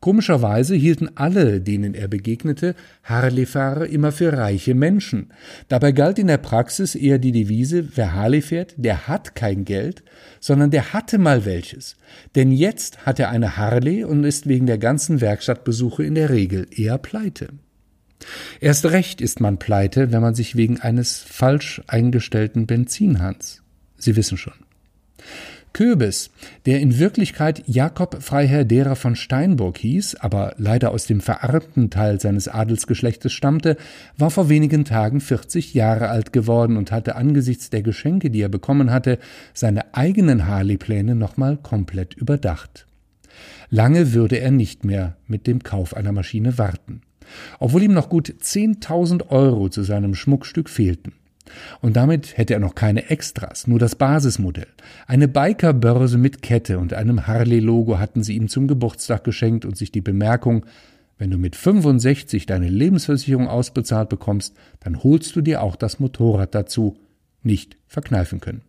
Komischerweise 0.00 0.74
hielten 0.74 1.16
alle, 1.16 1.62
denen 1.62 1.94
er 1.94 2.08
begegnete, 2.08 2.74
Harley-Fahrer 3.04 3.86
immer 3.86 4.12
für 4.12 4.36
reiche 4.36 4.74
Menschen. 4.74 5.32
Dabei 5.68 5.92
galt 5.92 6.18
in 6.18 6.26
der 6.26 6.36
Praxis 6.36 6.94
eher 6.94 7.18
die 7.18 7.32
Devise, 7.32 7.88
wer 7.96 8.12
Harley 8.12 8.42
fährt, 8.42 8.74
der 8.76 9.08
hat 9.08 9.34
kein 9.34 9.64
Geld, 9.64 10.02
sondern 10.40 10.70
der 10.70 10.92
hatte 10.92 11.16
mal 11.16 11.46
welches. 11.46 11.96
Denn 12.34 12.52
jetzt 12.52 13.06
hat 13.06 13.18
er 13.18 13.30
eine 13.30 13.56
Harley 13.56 14.04
und 14.04 14.24
ist 14.24 14.46
wegen 14.46 14.66
der 14.66 14.76
ganzen 14.76 15.22
Werkstattbesuche 15.22 16.04
in 16.04 16.14
der 16.14 16.28
Regel 16.28 16.66
eher 16.70 16.98
pleite. 16.98 17.48
Erst 18.60 18.84
recht 18.86 19.20
ist 19.22 19.40
man 19.40 19.58
pleite, 19.58 20.12
wenn 20.12 20.20
man 20.20 20.34
sich 20.34 20.54
wegen 20.54 20.80
eines 20.80 21.18
falsch 21.18 21.80
eingestellten 21.86 22.66
Benzinhahns. 22.66 23.62
Sie 23.96 24.16
wissen 24.16 24.36
schon. 24.36 24.52
Köbes, 25.74 26.30
der 26.66 26.80
in 26.80 26.98
Wirklichkeit 26.98 27.64
Jakob 27.66 28.22
Freiherr 28.22 28.64
derer 28.64 28.96
von 28.96 29.16
Steinburg 29.16 29.76
hieß, 29.76 30.14
aber 30.14 30.54
leider 30.56 30.92
aus 30.92 31.06
dem 31.06 31.20
vererbten 31.20 31.90
Teil 31.90 32.20
seines 32.20 32.48
Adelsgeschlechtes 32.48 33.32
stammte, 33.32 33.76
war 34.16 34.30
vor 34.30 34.48
wenigen 34.48 34.84
Tagen 34.84 35.20
40 35.20 35.74
Jahre 35.74 36.08
alt 36.08 36.32
geworden 36.32 36.76
und 36.76 36.92
hatte 36.92 37.16
angesichts 37.16 37.70
der 37.70 37.82
Geschenke, 37.82 38.30
die 38.30 38.40
er 38.40 38.48
bekommen 38.48 38.90
hatte, 38.90 39.18
seine 39.52 39.92
eigenen 39.94 40.46
Harley-Pläne 40.46 41.16
nochmal 41.16 41.56
komplett 41.56 42.14
überdacht. 42.14 42.86
Lange 43.68 44.14
würde 44.14 44.38
er 44.38 44.52
nicht 44.52 44.84
mehr 44.84 45.16
mit 45.26 45.48
dem 45.48 45.64
Kauf 45.64 45.96
einer 45.96 46.12
Maschine 46.12 46.56
warten. 46.56 47.02
Obwohl 47.58 47.82
ihm 47.82 47.94
noch 47.94 48.08
gut 48.08 48.28
10.000 48.28 49.30
Euro 49.30 49.68
zu 49.68 49.82
seinem 49.82 50.14
Schmuckstück 50.14 50.70
fehlten. 50.70 51.14
Und 51.80 51.96
damit 51.96 52.36
hätte 52.36 52.54
er 52.54 52.60
noch 52.60 52.74
keine 52.74 53.10
Extras, 53.10 53.66
nur 53.66 53.78
das 53.78 53.94
Basismodell. 53.94 54.68
Eine 55.06 55.28
Bikerbörse 55.28 56.18
mit 56.18 56.42
Kette 56.42 56.78
und 56.78 56.94
einem 56.94 57.26
Harley-Logo 57.26 57.98
hatten 57.98 58.22
sie 58.22 58.34
ihm 58.34 58.48
zum 58.48 58.66
Geburtstag 58.66 59.24
geschenkt 59.24 59.64
und 59.64 59.76
sich 59.76 59.92
die 59.92 60.00
Bemerkung, 60.00 60.64
wenn 61.18 61.30
du 61.30 61.38
mit 61.38 61.54
65 61.54 62.46
deine 62.46 62.68
Lebensversicherung 62.68 63.48
ausbezahlt 63.48 64.08
bekommst, 64.08 64.56
dann 64.80 65.02
holst 65.02 65.36
du 65.36 65.42
dir 65.42 65.62
auch 65.62 65.76
das 65.76 66.00
Motorrad 66.00 66.54
dazu, 66.54 66.96
nicht 67.42 67.76
verkneifen 67.86 68.40
können. 68.40 68.62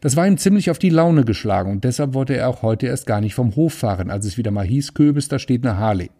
Das 0.00 0.16
war 0.16 0.26
ihm 0.26 0.38
ziemlich 0.38 0.70
auf 0.70 0.78
die 0.78 0.88
Laune 0.88 1.24
geschlagen 1.24 1.70
und 1.70 1.84
deshalb 1.84 2.14
wollte 2.14 2.34
er 2.34 2.48
auch 2.48 2.62
heute 2.62 2.86
erst 2.86 3.06
gar 3.06 3.20
nicht 3.20 3.34
vom 3.34 3.54
Hof 3.56 3.74
fahren, 3.74 4.10
als 4.10 4.24
es 4.24 4.38
wieder 4.38 4.50
mal 4.50 4.66
hieß, 4.66 4.94
Köbis, 4.94 5.28
da 5.28 5.38
steht 5.38 5.64
eine 5.64 5.76
Harley. 5.76 6.10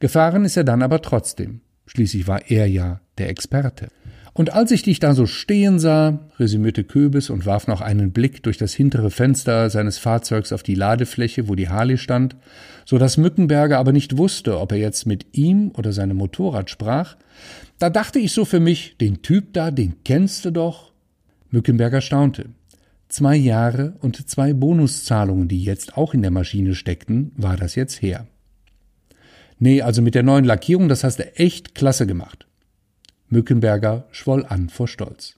Gefahren 0.00 0.44
ist 0.44 0.56
er 0.56 0.64
dann 0.64 0.82
aber 0.82 1.02
trotzdem. 1.02 1.60
Schließlich 1.86 2.28
war 2.28 2.48
er 2.48 2.66
ja 2.66 3.00
der 3.18 3.30
Experte. 3.30 3.88
Und 4.38 4.52
als 4.52 4.70
ich 4.70 4.84
dich 4.84 5.00
da 5.00 5.14
so 5.14 5.26
stehen 5.26 5.80
sah, 5.80 6.20
resümierte 6.38 6.84
Köbis 6.84 7.28
und 7.28 7.44
warf 7.44 7.66
noch 7.66 7.80
einen 7.80 8.12
Blick 8.12 8.40
durch 8.44 8.56
das 8.56 8.72
hintere 8.72 9.10
Fenster 9.10 9.68
seines 9.68 9.98
Fahrzeugs 9.98 10.52
auf 10.52 10.62
die 10.62 10.76
Ladefläche, 10.76 11.48
wo 11.48 11.56
die 11.56 11.68
Harley 11.68 11.98
stand, 11.98 12.36
so 12.84 12.98
dass 12.98 13.16
Mückenberger 13.16 13.78
aber 13.78 13.90
nicht 13.90 14.16
wusste, 14.16 14.60
ob 14.60 14.70
er 14.70 14.78
jetzt 14.78 15.06
mit 15.06 15.26
ihm 15.32 15.72
oder 15.76 15.92
seinem 15.92 16.18
Motorrad 16.18 16.70
sprach, 16.70 17.16
da 17.80 17.90
dachte 17.90 18.20
ich 18.20 18.30
so 18.30 18.44
für 18.44 18.60
mich, 18.60 18.96
den 18.98 19.22
Typ 19.22 19.54
da, 19.54 19.72
den 19.72 19.96
kennst 20.04 20.44
du 20.44 20.52
doch. 20.52 20.92
Mückenberger 21.50 22.00
staunte. 22.00 22.44
Zwei 23.08 23.34
Jahre 23.34 23.94
und 24.02 24.30
zwei 24.30 24.52
Bonuszahlungen, 24.52 25.48
die 25.48 25.64
jetzt 25.64 25.96
auch 25.96 26.14
in 26.14 26.22
der 26.22 26.30
Maschine 26.30 26.76
steckten, 26.76 27.32
war 27.36 27.56
das 27.56 27.74
jetzt 27.74 28.02
her. 28.02 28.28
Nee, 29.58 29.82
also 29.82 30.00
mit 30.00 30.14
der 30.14 30.22
neuen 30.22 30.44
Lackierung, 30.44 30.88
das 30.88 31.02
hast 31.02 31.18
du 31.18 31.34
echt 31.34 31.74
klasse 31.74 32.06
gemacht. 32.06 32.47
Mückenberger 33.30 34.06
schwoll 34.10 34.44
an 34.46 34.68
vor 34.68 34.88
Stolz. 34.88 35.36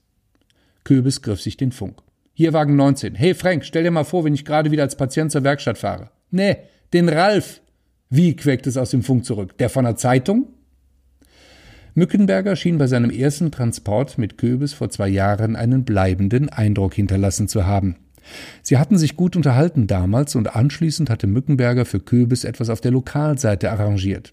Köbis 0.83 1.21
griff 1.21 1.41
sich 1.41 1.57
den 1.57 1.71
Funk. 1.71 2.01
Hier 2.33 2.53
Wagen 2.53 2.75
19. 2.75 3.15
Hey 3.15 3.33
Frank, 3.35 3.65
stell 3.65 3.83
dir 3.83 3.91
mal 3.91 4.03
vor, 4.03 4.23
wenn 4.23 4.33
ich 4.33 4.45
gerade 4.45 4.71
wieder 4.71 4.83
als 4.83 4.95
Patient 4.95 5.31
zur 5.31 5.43
Werkstatt 5.43 5.77
fahre. 5.77 6.09
Nee, 6.31 6.57
den 6.93 7.09
Ralf. 7.09 7.61
Wie 8.09 8.35
quäkt 8.35 8.67
es 8.67 8.77
aus 8.77 8.91
dem 8.91 9.03
Funk 9.03 9.25
zurück? 9.25 9.57
Der 9.57 9.69
von 9.69 9.85
der 9.85 9.95
Zeitung? 9.95 10.47
Mückenberger 11.93 12.55
schien 12.55 12.77
bei 12.77 12.87
seinem 12.87 13.09
ersten 13.09 13.51
Transport 13.51 14.17
mit 14.17 14.37
Köbis 14.37 14.73
vor 14.73 14.89
zwei 14.89 15.09
Jahren 15.09 15.57
einen 15.57 15.83
bleibenden 15.83 16.47
Eindruck 16.47 16.93
hinterlassen 16.93 17.49
zu 17.49 17.65
haben. 17.65 17.97
Sie 18.61 18.77
hatten 18.77 18.97
sich 18.97 19.17
gut 19.17 19.35
unterhalten 19.35 19.87
damals 19.87 20.35
und 20.35 20.55
anschließend 20.55 21.09
hatte 21.09 21.27
Mückenberger 21.27 21.85
für 21.85 21.99
Köbis 21.99 22.45
etwas 22.45 22.69
auf 22.69 22.79
der 22.79 22.91
Lokalseite 22.91 23.71
arrangiert. 23.71 24.31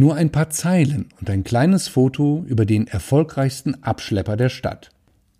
Nur 0.00 0.14
ein 0.14 0.30
paar 0.30 0.48
Zeilen 0.48 1.06
und 1.18 1.28
ein 1.28 1.42
kleines 1.42 1.88
Foto 1.88 2.44
über 2.46 2.64
den 2.64 2.86
erfolgreichsten 2.86 3.82
Abschlepper 3.82 4.36
der 4.36 4.48
Stadt. 4.48 4.90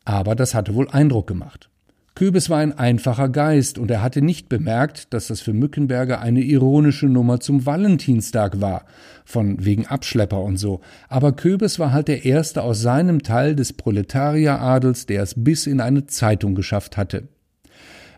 Aber 0.05 0.35
das 0.35 0.53
hatte 0.53 0.75
wohl 0.75 0.91
Eindruck 0.91 1.29
gemacht. 1.29 1.71
Köbis 2.17 2.51
war 2.51 2.59
ein 2.59 2.77
einfacher 2.77 3.29
Geist 3.29 3.79
und 3.79 3.89
er 3.89 4.03
hatte 4.03 4.21
nicht 4.21 4.49
bemerkt, 4.49 5.15
dass 5.15 5.29
das 5.29 5.41
für 5.41 5.53
Mückenberger 5.53 6.21
eine 6.21 6.41
ironische 6.41 7.07
Nummer 7.07 7.39
zum 7.39 7.67
Valentinstag 7.67 8.61
war, 8.61 8.87
von 9.25 9.65
wegen 9.65 9.87
Abschlepper 9.87 10.43
und 10.43 10.57
so. 10.57 10.81
Aber 11.09 11.37
Köbis 11.37 11.79
war 11.79 11.93
halt 11.93 12.09
der 12.09 12.25
Erste 12.25 12.63
aus 12.63 12.81
seinem 12.81 13.23
Teil 13.23 13.55
des 13.55 13.75
Proletarieradels, 13.75 15.07
der 15.07 15.23
es 15.23 15.35
bis 15.37 15.69
in 15.69 15.81
eine 15.81 16.09
Zeitung 16.09 16.57
geschafft 16.57 16.97
hatte. 16.97 17.29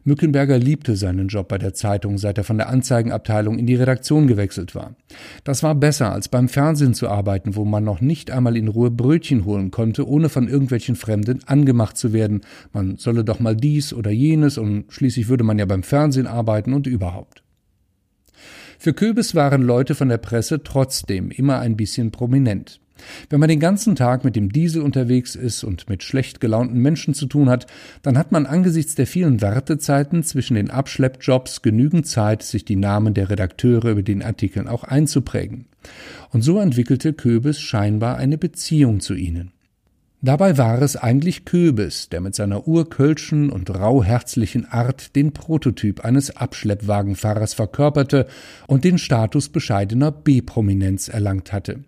Mückenberger 0.04 0.58
liebte 0.58 0.96
seinen 0.96 1.28
Job 1.28 1.48
bei 1.48 1.58
der 1.58 1.74
Zeitung, 1.74 2.18
seit 2.18 2.38
er 2.38 2.44
von 2.44 2.56
der 2.56 2.68
Anzeigenabteilung 2.68 3.58
in 3.58 3.66
die 3.66 3.74
Redaktion 3.74 4.26
gewechselt 4.26 4.74
war. 4.74 4.94
Das 5.44 5.62
war 5.62 5.74
besser, 5.74 6.12
als 6.12 6.28
beim 6.28 6.48
Fernsehen 6.48 6.94
zu 6.94 7.08
arbeiten, 7.08 7.56
wo 7.56 7.64
man 7.64 7.84
noch 7.84 8.00
nicht 8.00 8.30
einmal 8.30 8.56
in 8.56 8.68
Ruhe 8.68 8.90
Brötchen 8.90 9.44
holen 9.44 9.70
konnte, 9.70 10.08
ohne 10.08 10.28
von 10.28 10.48
irgendwelchen 10.48 10.96
Fremden 10.96 11.40
angemacht 11.46 11.96
zu 11.96 12.12
werden. 12.12 12.40
Man 12.72 12.96
solle 12.96 13.24
doch 13.24 13.40
mal 13.40 13.56
dies 13.56 13.92
oder 13.92 14.10
jenes 14.10 14.58
und 14.58 14.84
schließlich 14.88 15.28
würde 15.28 15.44
man 15.44 15.58
ja 15.58 15.66
beim 15.66 15.82
Fernsehen 15.82 16.26
arbeiten 16.26 16.72
und 16.72 16.86
überhaupt. 16.86 17.42
Für 18.78 18.94
Köbis 18.94 19.34
waren 19.34 19.60
Leute 19.60 19.94
von 19.94 20.08
der 20.08 20.16
Presse 20.16 20.62
trotzdem 20.62 21.30
immer 21.30 21.58
ein 21.58 21.76
bisschen 21.76 22.10
prominent. 22.10 22.80
Wenn 23.28 23.40
man 23.40 23.48
den 23.48 23.60
ganzen 23.60 23.96
Tag 23.96 24.24
mit 24.24 24.36
dem 24.36 24.50
Diesel 24.50 24.82
unterwegs 24.82 25.34
ist 25.34 25.64
und 25.64 25.88
mit 25.88 26.02
schlecht 26.02 26.40
gelaunten 26.40 26.80
Menschen 26.80 27.14
zu 27.14 27.26
tun 27.26 27.48
hat, 27.48 27.66
dann 28.02 28.18
hat 28.18 28.32
man 28.32 28.46
angesichts 28.46 28.94
der 28.94 29.06
vielen 29.06 29.42
Wartezeiten 29.42 30.22
zwischen 30.22 30.54
den 30.54 30.70
Abschleppjobs 30.70 31.62
genügend 31.62 32.06
Zeit, 32.06 32.42
sich 32.42 32.64
die 32.64 32.76
Namen 32.76 33.14
der 33.14 33.30
Redakteure 33.30 33.90
über 33.90 34.02
den 34.02 34.22
Artikeln 34.22 34.68
auch 34.68 34.84
einzuprägen. 34.84 35.66
Und 36.30 36.42
so 36.42 36.58
entwickelte 36.58 37.12
Köbis 37.12 37.60
scheinbar 37.60 38.16
eine 38.16 38.38
Beziehung 38.38 39.00
zu 39.00 39.14
ihnen. 39.14 39.52
Dabei 40.22 40.58
war 40.58 40.82
es 40.82 40.96
eigentlich 40.96 41.46
Köbis, 41.46 42.10
der 42.10 42.20
mit 42.20 42.34
seiner 42.34 42.68
urkölschen 42.68 43.48
und 43.48 43.70
rauherzlichen 43.70 44.66
Art 44.66 45.16
den 45.16 45.32
Prototyp 45.32 46.04
eines 46.04 46.36
Abschleppwagenfahrers 46.36 47.54
verkörperte 47.54 48.26
und 48.66 48.84
den 48.84 48.98
Status 48.98 49.48
bescheidener 49.48 50.12
B-Prominenz 50.12 51.08
erlangt 51.08 51.54
hatte. 51.54 51.84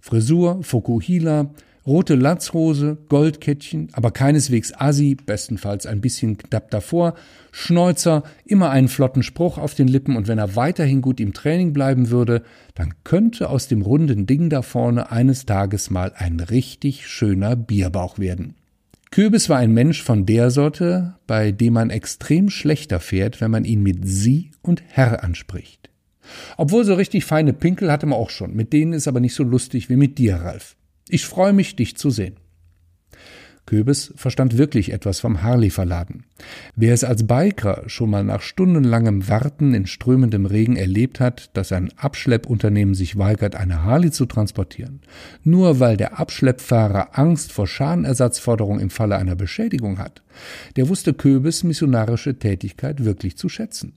Frisur, 0.00 0.62
Fokuhila, 0.62 1.50
rote 1.86 2.14
Latzhose, 2.14 2.98
Goldkettchen, 3.08 3.88
aber 3.92 4.10
keineswegs 4.10 4.72
Assi, 4.74 5.16
bestenfalls 5.16 5.86
ein 5.86 6.00
bisschen 6.00 6.38
knapp 6.38 6.70
davor, 6.70 7.14
Schnäuzer, 7.52 8.22
immer 8.44 8.70
einen 8.70 8.88
flotten 8.88 9.22
Spruch 9.22 9.58
auf 9.58 9.74
den 9.74 9.88
Lippen 9.88 10.16
und 10.16 10.28
wenn 10.28 10.38
er 10.38 10.56
weiterhin 10.56 11.00
gut 11.02 11.20
im 11.20 11.32
Training 11.32 11.72
bleiben 11.72 12.10
würde, 12.10 12.42
dann 12.74 12.94
könnte 13.04 13.48
aus 13.48 13.68
dem 13.68 13.82
runden 13.82 14.26
Ding 14.26 14.50
da 14.50 14.62
vorne 14.62 15.10
eines 15.10 15.46
Tages 15.46 15.90
mal 15.90 16.12
ein 16.16 16.40
richtig 16.40 17.06
schöner 17.06 17.56
Bierbauch 17.56 18.18
werden. 18.18 18.54
Kürbis 19.10 19.48
war 19.48 19.58
ein 19.58 19.72
Mensch 19.72 20.04
von 20.04 20.24
der 20.24 20.52
Sorte, 20.52 21.14
bei 21.26 21.50
dem 21.50 21.72
man 21.72 21.90
extrem 21.90 22.48
schlechter 22.48 23.00
fährt, 23.00 23.40
wenn 23.40 23.50
man 23.50 23.64
ihn 23.64 23.82
mit 23.82 24.06
Sie 24.06 24.52
und 24.62 24.84
Herr 24.86 25.24
anspricht. 25.24 25.89
Obwohl 26.56 26.84
so 26.84 26.94
richtig 26.94 27.24
feine 27.24 27.52
Pinkel 27.52 27.90
hatte 27.90 28.06
man 28.06 28.18
auch 28.18 28.30
schon. 28.30 28.54
Mit 28.54 28.72
denen 28.72 28.92
ist 28.92 29.08
aber 29.08 29.20
nicht 29.20 29.34
so 29.34 29.42
lustig 29.42 29.88
wie 29.88 29.96
mit 29.96 30.18
dir, 30.18 30.36
Ralf. 30.36 30.76
Ich 31.08 31.26
freue 31.26 31.52
mich, 31.52 31.76
dich 31.76 31.96
zu 31.96 32.10
sehen. 32.10 32.36
Köbis 33.70 34.12
verstand 34.16 34.58
wirklich 34.58 34.92
etwas 34.92 35.20
vom 35.20 35.42
Harley-Verladen. 35.42 36.24
Wer 36.74 36.92
es 36.92 37.04
als 37.04 37.28
Biker 37.28 37.84
schon 37.86 38.10
mal 38.10 38.24
nach 38.24 38.42
stundenlangem 38.42 39.28
Warten 39.28 39.74
in 39.74 39.86
strömendem 39.86 40.44
Regen 40.44 40.74
erlebt 40.74 41.20
hat, 41.20 41.56
dass 41.56 41.70
ein 41.70 41.92
Abschleppunternehmen 41.96 42.96
sich 42.96 43.16
weigert, 43.16 43.54
eine 43.54 43.84
Harley 43.84 44.10
zu 44.10 44.26
transportieren, 44.26 45.02
nur 45.44 45.78
weil 45.78 45.96
der 45.96 46.18
Abschleppfahrer 46.18 47.16
Angst 47.16 47.52
vor 47.52 47.68
Schadenersatzforderung 47.68 48.80
im 48.80 48.90
Falle 48.90 49.16
einer 49.16 49.36
Beschädigung 49.36 49.98
hat, 49.98 50.22
der 50.74 50.88
wusste 50.88 51.14
Köbis 51.14 51.62
missionarische 51.62 52.40
Tätigkeit 52.40 53.04
wirklich 53.04 53.36
zu 53.36 53.48
schätzen. 53.48 53.92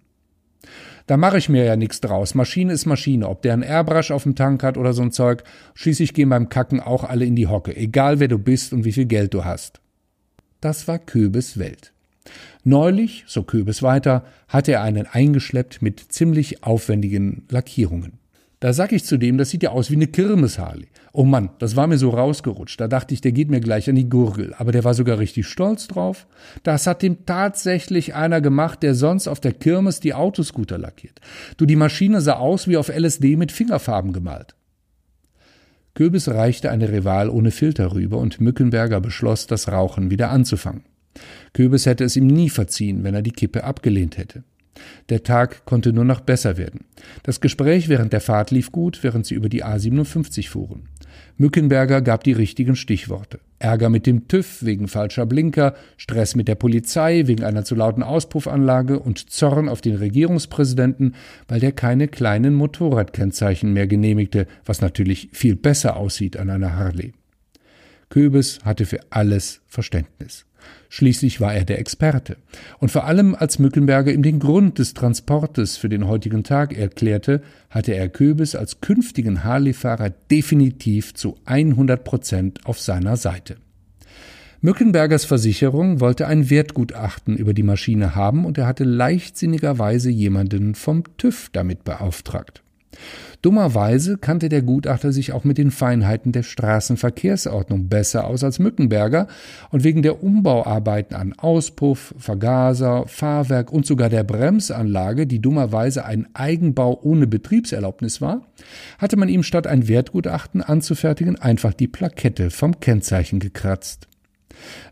Da 1.06 1.18
mache 1.18 1.38
ich 1.38 1.50
mir 1.50 1.66
ja 1.66 1.76
nichts 1.76 2.00
draus. 2.00 2.34
Maschine 2.34 2.72
ist 2.74 2.86
Maschine. 2.86 3.28
Ob 3.28 3.42
der 3.42 3.54
einen 3.54 3.64
Airbrush 3.64 4.12
auf 4.12 4.24
dem 4.24 4.36
Tank 4.36 4.64
hat 4.64 4.78
oder 4.78 4.94
so 4.94 5.02
ein 5.02 5.12
Zeug. 5.12 5.44
Schließlich 5.74 6.14
gehen 6.14 6.30
beim 6.30 6.50
Kacken 6.50 6.80
auch 6.80 7.04
alle 7.04 7.26
in 7.26 7.36
die 7.36 7.48
Hocke. 7.48 7.76
Egal 7.76 8.20
wer 8.20 8.30
du 8.30 8.38
bist 8.38 8.74
und 8.74 8.86
wie 8.86 8.94
viel 8.94 9.06
Geld 9.06 9.34
du 9.34 9.44
hast. 9.44 9.82
Das 10.62 10.88
war 10.88 11.00
Köbes 11.00 11.58
Welt. 11.60 11.92
Neulich, 12.64 13.26
so 13.28 13.44
Köbes 13.44 13.84
weiter, 13.84 14.24
hatte 14.48 14.72
er 14.72 14.82
einen 14.82 15.06
eingeschleppt 15.06 15.82
mit 15.82 16.00
ziemlich 16.00 16.64
aufwendigen 16.64 17.46
Lackierungen. 17.50 18.23
Da 18.64 18.72
sag 18.72 18.94
ich 18.94 19.04
zu 19.04 19.18
dem, 19.18 19.38
das 19.38 19.50
sieht 19.50 19.62
ja 19.62 19.72
aus 19.72 19.92
wie 19.92 19.96
eine 19.96 20.08
Kirmesharley. 20.08 20.88
Oh 21.12 21.26
Mann, 21.26 21.50
das 21.60 21.76
war 21.76 21.86
mir 21.86 21.98
so 21.98 22.12
rausgerutscht. 22.12 22.80
Da 22.80 22.88
dachte 22.88 23.14
ich, 23.14 23.20
der 23.20 23.34
geht 23.34 23.50
mir 23.50 23.60
gleich 23.60 23.90
an 23.90 23.96
die 23.96 24.08
Gurgel. 24.08 24.54
Aber 24.58 24.72
der 24.72 24.86
war 24.86 24.94
sogar 24.94 25.20
richtig 25.20 25.48
stolz 25.48 25.90
drauf. 25.90 26.28
Das 26.64 26.88
hat 26.88 27.02
dem 27.02 27.26
tatsächlich 27.26 28.16
einer 28.16 28.40
gemacht, 28.40 28.82
der 28.82 28.96
sonst 28.96 29.28
auf 29.28 29.42
der 29.42 29.52
Kirmes 29.52 30.00
die 30.00 30.14
Autoscooter 30.14 30.78
lackiert. 30.78 31.20
Du, 31.58 31.66
die 31.66 31.76
Maschine 31.76 32.22
sah 32.22 32.38
aus 32.38 32.70
wie 32.70 32.78
auf 32.78 32.88
LSD 32.88 33.36
mit 33.36 33.52
Fingerfarben 33.52 34.14
gemalt. 34.14 34.56
Köbis 35.94 36.30
reichte 36.30 36.72
eine 36.72 36.90
Rival 36.90 37.28
ohne 37.28 37.52
Filter 37.52 37.94
rüber 37.94 38.20
und 38.20 38.40
Mückenberger 38.40 39.02
beschloss, 39.02 39.46
das 39.46 39.68
Rauchen 39.74 40.10
wieder 40.10 40.30
anzufangen. 40.30 40.86
Köbis 41.52 41.86
hätte 41.86 42.06
es 42.06 42.16
ihm 42.16 42.28
nie 42.28 42.50
verziehen, 42.50 43.04
wenn 43.04 43.14
er 43.14 43.24
die 43.24 43.32
Kippe 43.32 43.66
abgelehnt 43.66 44.18
hätte. 44.18 44.46
Der 45.10 45.24
Tag 45.24 45.66
konnte 45.66 45.94
nur 45.94 46.06
noch 46.06 46.22
besser 46.22 46.58
werden. 46.58 46.86
Das 47.24 47.42
Gespräch 47.42 47.90
während 47.90 48.14
der 48.14 48.22
Fahrt 48.22 48.52
lief 48.52 48.72
gut, 48.72 49.04
während 49.04 49.26
sie 49.26 49.36
über 49.36 49.50
die 49.50 49.64
A57 49.64 50.50
fuhren. 50.50 50.90
Mückenberger 51.38 52.02
gab 52.02 52.24
die 52.24 52.32
richtigen 52.32 52.76
Stichworte. 52.76 53.40
Ärger 53.60 53.90
mit 53.90 54.06
dem 54.06 54.28
TÜV 54.28 54.64
wegen 54.64 54.88
falscher 54.88 55.26
Blinker, 55.26 55.74
Stress 55.98 56.36
mit 56.36 56.48
der 56.48 56.56
Polizei 56.56 57.24
wegen 57.28 57.44
einer 57.44 57.64
zu 57.64 57.76
lauten 57.76 58.04
Auspuffanlage 58.04 59.00
und 59.00 59.30
Zorn 59.32 59.70
auf 59.70 59.82
den 59.82 59.96
Regierungspräsidenten, 59.96 61.16
weil 61.48 61.60
der 61.60 61.72
keine 61.72 62.08
kleinen 62.08 62.54
Motorradkennzeichen 62.56 63.72
mehr 63.72 63.88
genehmigte, 63.88 64.48
was 64.66 64.82
natürlich 64.82 65.30
viel 65.32 65.56
besser 65.56 65.98
aussieht 65.98 66.38
an 66.38 66.50
einer 66.50 66.76
Harley. 66.76 67.14
Köbes 68.14 68.60
hatte 68.64 68.86
für 68.86 69.00
alles 69.10 69.62
Verständnis. 69.66 70.46
Schließlich 70.90 71.42
war 71.42 71.56
er 71.56 71.66
der 71.66 71.80
Experte. 71.80 72.38
Und 72.78 72.92
vor 72.92 73.06
allem 73.06 73.34
als 73.34 73.58
Mückenberger 73.58 74.14
ihm 74.14 74.22
den 74.22 74.38
Grund 74.38 74.78
des 74.78 74.94
Transportes 74.94 75.78
für 75.78 75.90
den 75.90 76.06
heutigen 76.06 76.44
Tag 76.44 76.78
erklärte, 76.78 77.42
hatte 77.72 77.96
er 77.96 78.10
Köbes 78.10 78.54
als 78.54 78.82
künftigen 78.82 79.44
Harley-Fahrer 79.44 80.12
definitiv 80.30 81.16
zu 81.16 81.38
100 81.46 82.04
Prozent 82.04 82.60
auf 82.68 82.80
seiner 82.80 83.18
Seite. 83.18 83.56
Mückenbergers 84.62 85.26
Versicherung 85.26 86.00
wollte 86.00 86.28
ein 86.28 86.52
Wertgutachten 86.52 87.36
über 87.36 87.56
die 87.56 87.64
Maschine 87.64 88.14
haben 88.14 88.46
und 88.46 88.60
er 88.60 88.68
hatte 88.68 88.84
leichtsinnigerweise 88.84 90.12
jemanden 90.12 90.76
vom 90.76 91.04
TÜV 91.18 91.50
damit 91.52 91.84
beauftragt. 91.84 92.62
Dummerweise 93.42 94.18
kannte 94.18 94.48
der 94.48 94.62
Gutachter 94.62 95.12
sich 95.12 95.34
auch 95.34 95.44
mit 95.44 95.58
den 95.58 95.70
Feinheiten 95.70 96.32
der 96.32 96.44
Straßenverkehrsordnung 96.44 97.90
besser 97.90 98.26
aus 98.26 98.44
als 98.44 98.58
Mückenberger 98.58 99.28
und 99.70 99.84
wegen 99.84 100.02
der 100.02 100.24
Umbauarbeiten 100.24 101.16
an 101.16 101.34
Auspuff, 101.34 102.16
Vergaser, 102.18 103.06
Fahrwerk 103.08 103.72
und 103.74 103.86
sogar 103.86 104.10
der 104.10 104.24
Bremsanlage, 104.24 105.28
die 105.28 105.42
dummerweise 105.42 106.06
ein 106.06 106.28
Eigenbau 106.34 106.98
ohne 107.04 107.28
Betriebserlaubnis 107.28 108.22
war, 108.22 108.48
hatte 108.98 109.18
man 109.18 109.28
ihm 109.28 109.44
statt 109.44 109.68
ein 109.68 109.90
Wertgutachten 109.90 110.62
anzufertigen 110.62 111.38
einfach 111.38 111.74
die 111.74 111.90
Plakette 111.90 112.50
vom 112.50 112.80
Kennzeichen 112.80 113.40
gekratzt. 113.40 114.08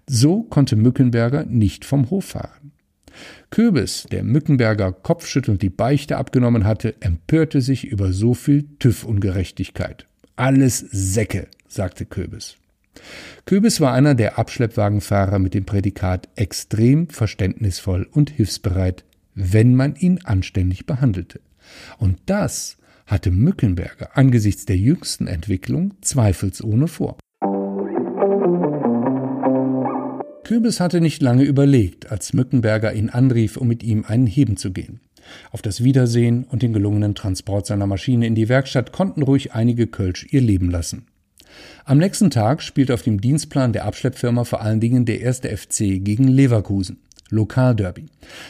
So 0.07 0.43
konnte 0.43 0.75
Mückenberger 0.75 1.45
nicht 1.45 1.85
vom 1.85 2.09
Hof 2.09 2.25
fahren. 2.25 2.70
Köbis, 3.49 4.05
der 4.11 4.23
Mückenberger 4.23 4.91
kopfschüttelnd 4.91 5.61
die 5.61 5.69
Beichte 5.69 6.17
abgenommen 6.17 6.65
hatte, 6.65 6.95
empörte 7.01 7.61
sich 7.61 7.85
über 7.85 8.13
so 8.13 8.33
viel 8.33 8.65
TÜV-Ungerechtigkeit. 8.79 10.07
Alles 10.35 10.79
Säcke, 10.79 11.47
sagte 11.67 12.05
Köbis. 12.05 12.57
Köbis 13.45 13.81
war 13.81 13.93
einer 13.93 14.15
der 14.15 14.37
Abschleppwagenfahrer 14.37 15.39
mit 15.39 15.53
dem 15.53 15.65
Prädikat 15.65 16.29
extrem 16.35 17.09
verständnisvoll 17.09 18.07
und 18.11 18.29
hilfsbereit, 18.29 19.03
wenn 19.33 19.75
man 19.75 19.95
ihn 19.95 20.19
anständig 20.23 20.85
behandelte. 20.85 21.39
Und 21.97 22.19
das 22.25 22.77
hatte 23.05 23.31
Mückenberger 23.31 24.17
angesichts 24.17 24.65
der 24.65 24.77
jüngsten 24.77 25.27
Entwicklung 25.27 25.93
zweifelsohne 26.01 26.87
vor. 26.87 27.17
Kürbis 30.51 30.81
hatte 30.81 30.99
nicht 30.99 31.21
lange 31.21 31.43
überlegt, 31.43 32.11
als 32.11 32.33
Mückenberger 32.33 32.91
ihn 32.91 33.09
anrief, 33.09 33.55
um 33.55 33.69
mit 33.69 33.83
ihm 33.83 34.03
einen 34.05 34.27
Heben 34.27 34.57
zu 34.57 34.71
gehen. 34.73 34.99
Auf 35.51 35.61
das 35.61 35.81
Wiedersehen 35.81 36.43
und 36.43 36.61
den 36.61 36.73
gelungenen 36.73 37.15
Transport 37.15 37.65
seiner 37.65 37.87
Maschine 37.87 38.27
in 38.27 38.35
die 38.35 38.49
Werkstatt 38.49 38.91
konnten 38.91 39.23
ruhig 39.23 39.53
einige 39.53 39.87
Kölsch 39.87 40.27
ihr 40.29 40.41
Leben 40.41 40.69
lassen. 40.69 41.05
Am 41.85 41.99
nächsten 41.99 42.31
Tag 42.31 42.63
spielte 42.63 42.93
auf 42.93 43.01
dem 43.01 43.21
Dienstplan 43.21 43.71
der 43.71 43.85
Abschleppfirma 43.85 44.43
vor 44.43 44.61
allen 44.61 44.81
Dingen 44.81 45.05
der 45.05 45.21
erste 45.21 45.55
FC 45.55 46.03
gegen 46.03 46.27
Leverkusen. 46.27 46.99
Lokalderby. 47.29 48.07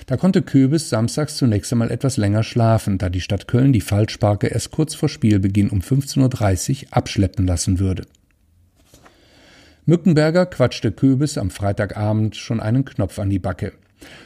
Da 0.08 0.18
konnte 0.18 0.42
Köbis 0.42 0.90
samstags 0.90 1.38
zunächst 1.38 1.72
einmal 1.72 1.92
etwas 1.92 2.18
länger 2.18 2.42
schlafen, 2.42 2.98
da 2.98 3.10
die 3.10 3.22
Stadt 3.22 3.48
Köln 3.48 3.74
die 3.74 3.82
Falschparke 3.82 4.48
erst 4.48 4.72
kurz 4.72 4.96
vor 4.96 5.08
Spielbeginn 5.08 5.70
um 5.70 5.82
15.30 5.82 6.86
Uhr 6.86 6.98
abschleppen 6.98 7.46
lassen 7.46 7.78
würde. 7.78 8.08
Mückenberger 9.86 10.46
quatschte 10.46 10.92
Köbis 10.92 11.40
am 11.40 11.50
Freitagabend 11.50 12.36
schon 12.36 12.60
einen 12.60 12.86
Knopf 12.86 13.18
an 13.18 13.32
die 13.32 13.40
Backe. 13.40 13.74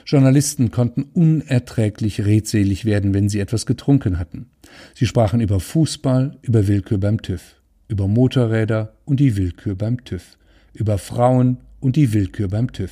Journalisten 0.06 0.72
konnten 0.72 1.04
unerträglich 1.14 2.26
redselig 2.26 2.84
werden, 2.86 3.14
wenn 3.14 3.30
sie 3.30 3.40
etwas 3.40 3.66
getrunken 3.66 4.20
hatten. 4.20 4.48
Sie 4.94 5.06
sprachen 5.06 5.40
über 5.40 5.60
Fußball, 5.60 6.38
über 6.42 6.68
Willkür 6.68 6.98
beim 6.98 7.22
TÜV, 7.22 7.42
über 7.88 8.08
Motorräder 8.08 8.94
und 9.06 9.20
die 9.20 9.38
Willkür 9.38 9.76
beim 9.76 10.04
TÜV, 10.04 10.38
über 10.74 10.98
Frauen 10.98 11.58
und 11.80 11.96
die 11.96 12.14
Willkür 12.14 12.50
beim 12.50 12.72
TÜV. 12.72 12.92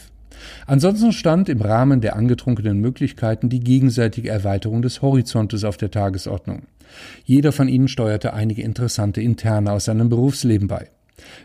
Ansonsten 0.65 1.11
stand 1.11 1.49
im 1.49 1.61
Rahmen 1.61 2.01
der 2.01 2.15
angetrunkenen 2.15 2.79
Möglichkeiten 2.79 3.49
die 3.49 3.59
gegenseitige 3.59 4.29
Erweiterung 4.29 4.81
des 4.81 5.01
Horizontes 5.01 5.63
auf 5.63 5.77
der 5.77 5.91
Tagesordnung. 5.91 6.63
Jeder 7.25 7.51
von 7.51 7.67
ihnen 7.67 7.87
steuerte 7.87 8.33
einige 8.33 8.61
interessante 8.61 9.21
Interne 9.21 9.71
aus 9.71 9.85
seinem 9.85 10.09
Berufsleben 10.09 10.67
bei. 10.67 10.89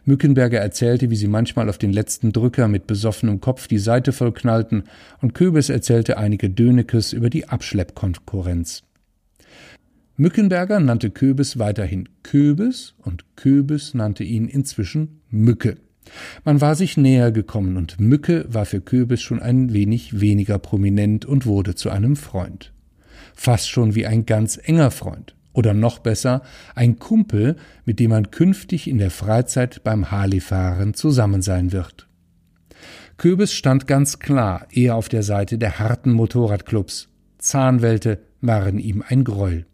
Mückenberger 0.04 0.58
erzählte, 0.58 1.10
wie 1.10 1.16
sie 1.16 1.28
manchmal 1.28 1.68
auf 1.68 1.78
den 1.78 1.92
letzten 1.92 2.32
Drücker 2.32 2.68
mit 2.68 2.86
besoffenem 2.86 3.40
Kopf 3.40 3.68
die 3.68 3.78
Seite 3.78 4.12
vollknallten, 4.12 4.84
und 5.20 5.34
Köbes 5.34 5.68
erzählte 5.68 6.18
einige 6.18 6.50
Dönekes 6.50 7.12
über 7.12 7.30
die 7.30 7.48
Abschleppkonkurrenz. 7.48 8.82
Mückenberger 10.16 10.80
nannte 10.80 11.10
Köbes 11.10 11.58
weiterhin 11.58 12.08
Köbes 12.24 12.94
und 12.98 13.24
Köbes 13.36 13.94
nannte 13.94 14.24
ihn 14.24 14.48
inzwischen 14.48 15.20
Mücke. 15.30 15.76
Man 16.44 16.60
war 16.60 16.74
sich 16.74 16.96
näher 16.96 17.30
gekommen 17.30 17.76
und 17.76 18.00
Mücke 18.00 18.44
war 18.48 18.64
für 18.64 18.80
Köbes 18.80 19.22
schon 19.22 19.40
ein 19.40 19.72
wenig 19.72 20.20
weniger 20.20 20.58
prominent 20.58 21.24
und 21.24 21.46
wurde 21.46 21.74
zu 21.74 21.90
einem 21.90 22.16
Freund. 22.16 22.72
Fast 23.34 23.70
schon 23.70 23.94
wie 23.94 24.06
ein 24.06 24.26
ganz 24.26 24.58
enger 24.60 24.90
Freund. 24.90 25.36
Oder 25.58 25.74
noch 25.74 25.98
besser, 25.98 26.42
ein 26.76 27.00
Kumpel, 27.00 27.56
mit 27.84 27.98
dem 27.98 28.10
man 28.10 28.30
künftig 28.30 28.86
in 28.86 28.98
der 28.98 29.10
Freizeit 29.10 29.82
beim 29.82 30.12
Harley-Fahren 30.12 30.94
zusammen 30.94 31.42
sein 31.42 31.72
wird. 31.72 32.06
Köbes 33.16 33.52
stand 33.52 33.88
ganz 33.88 34.20
klar 34.20 34.68
eher 34.70 34.94
auf 34.94 35.08
der 35.08 35.24
Seite 35.24 35.58
der 35.58 35.80
harten 35.80 36.12
Motorradclubs. 36.12 37.08
Zahnwelte 37.38 38.20
waren 38.40 38.78
ihm 38.78 39.02
ein 39.04 39.24
Gräuel. 39.24 39.66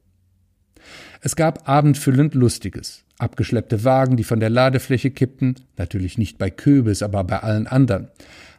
Es 1.20 1.36
gab 1.36 1.68
abendfüllend 1.68 2.32
Lustiges. 2.32 3.04
Abgeschleppte 3.18 3.84
Wagen, 3.84 4.16
die 4.16 4.24
von 4.24 4.40
der 4.40 4.48
Ladefläche 4.48 5.10
kippten, 5.10 5.56
natürlich 5.76 6.16
nicht 6.16 6.38
bei 6.38 6.48
Köbes, 6.48 7.02
aber 7.02 7.24
bei 7.24 7.40
allen 7.40 7.66
anderen. 7.66 8.08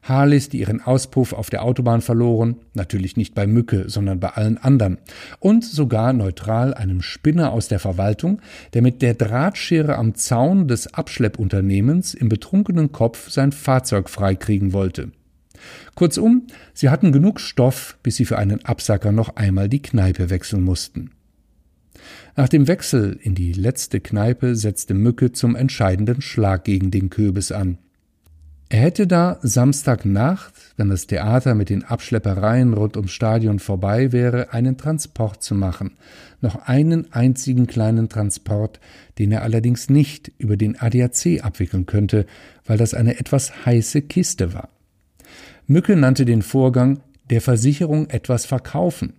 Harleys, 0.08 0.50
die 0.50 0.60
ihren 0.60 0.82
Auspuff 0.82 1.34
auf 1.34 1.50
der 1.50 1.64
Autobahn 1.64 2.02
verloren, 2.02 2.58
natürlich 2.76 3.18
nicht 3.18 3.34
bei 3.34 3.48
Mücke, 3.48 3.90
sondern 3.90 4.20
bei 4.20 4.30
allen 4.30 4.58
anderen, 4.58 5.00
und 5.40 5.66
sogar 5.66 6.14
neutral 6.14 6.74
einem 6.74 7.02
Spinner 7.02 7.52
aus 7.52 7.68
der 7.68 7.80
Verwaltung, 7.80 8.40
der 8.74 8.84
mit 8.84 9.02
der 9.02 9.16
Drahtschere 9.16 9.96
am 9.96 10.14
Zaun 10.14 10.68
des 10.68 10.94
Abschleppunternehmens 10.94 12.14
im 12.14 12.30
betrunkenen 12.30 12.92
Kopf 12.92 13.30
sein 13.32 13.52
Fahrzeug 13.52 14.10
freikriegen 14.10 14.74
wollte. 14.74 15.12
Kurzum, 15.96 16.48
sie 16.74 16.90
hatten 16.90 17.12
genug 17.12 17.40
Stoff, 17.40 17.98
bis 18.04 18.18
sie 18.18 18.26
für 18.26 18.38
einen 18.38 18.64
Absacker 18.64 19.12
noch 19.12 19.36
einmal 19.36 19.70
die 19.70 19.82
Kneipe 19.82 20.30
wechseln 20.30 20.64
mussten. 20.64 21.12
Nach 22.36 22.50
dem 22.50 22.68
Wechsel 22.68 23.18
in 23.22 23.34
die 23.34 23.54
letzte 23.54 24.02
Kneipe 24.02 24.56
setzte 24.56 24.94
Mücke 24.94 25.32
zum 25.32 25.56
entscheidenden 25.56 26.22
Schlag 26.22 26.66
gegen 26.66 26.92
den 26.92 27.10
Köbis 27.10 27.52
an. 27.52 27.80
Er 28.68 28.80
hätte 28.80 29.06
da 29.06 29.38
Samstagnacht, 29.44 30.54
wenn 30.76 30.90
das 30.90 31.06
Theater 31.06 31.54
mit 31.54 31.70
den 31.70 31.84
Abschleppereien 31.84 32.74
rund 32.74 32.98
ums 32.98 33.12
Stadion 33.12 33.60
vorbei 33.60 34.12
wäre, 34.12 34.54
einen 34.54 34.76
Transport 34.78 35.44
zu 35.44 35.54
machen. 35.54 35.92
Noch 36.42 36.68
einen 36.68 37.14
einzigen 37.14 37.68
kleinen 37.68 38.10
Transport, 38.10 38.80
den 39.20 39.32
er 39.32 39.44
allerdings 39.44 39.90
nicht 39.90 40.32
über 40.40 40.58
den 40.58 40.80
ADAC 40.80 41.44
abwickeln 41.44 41.86
könnte, 41.86 42.26
weil 42.66 42.78
das 42.78 42.96
eine 42.96 43.20
etwas 43.20 43.66
heiße 43.66 44.02
Kiste 44.02 44.54
war. 44.54 44.70
Mücke 45.68 45.96
nannte 45.96 46.26
den 46.26 46.42
Vorgang 46.42 47.02
der 47.30 47.42
Versicherung 47.42 48.10
etwas 48.10 48.46
verkaufen. 48.46 49.14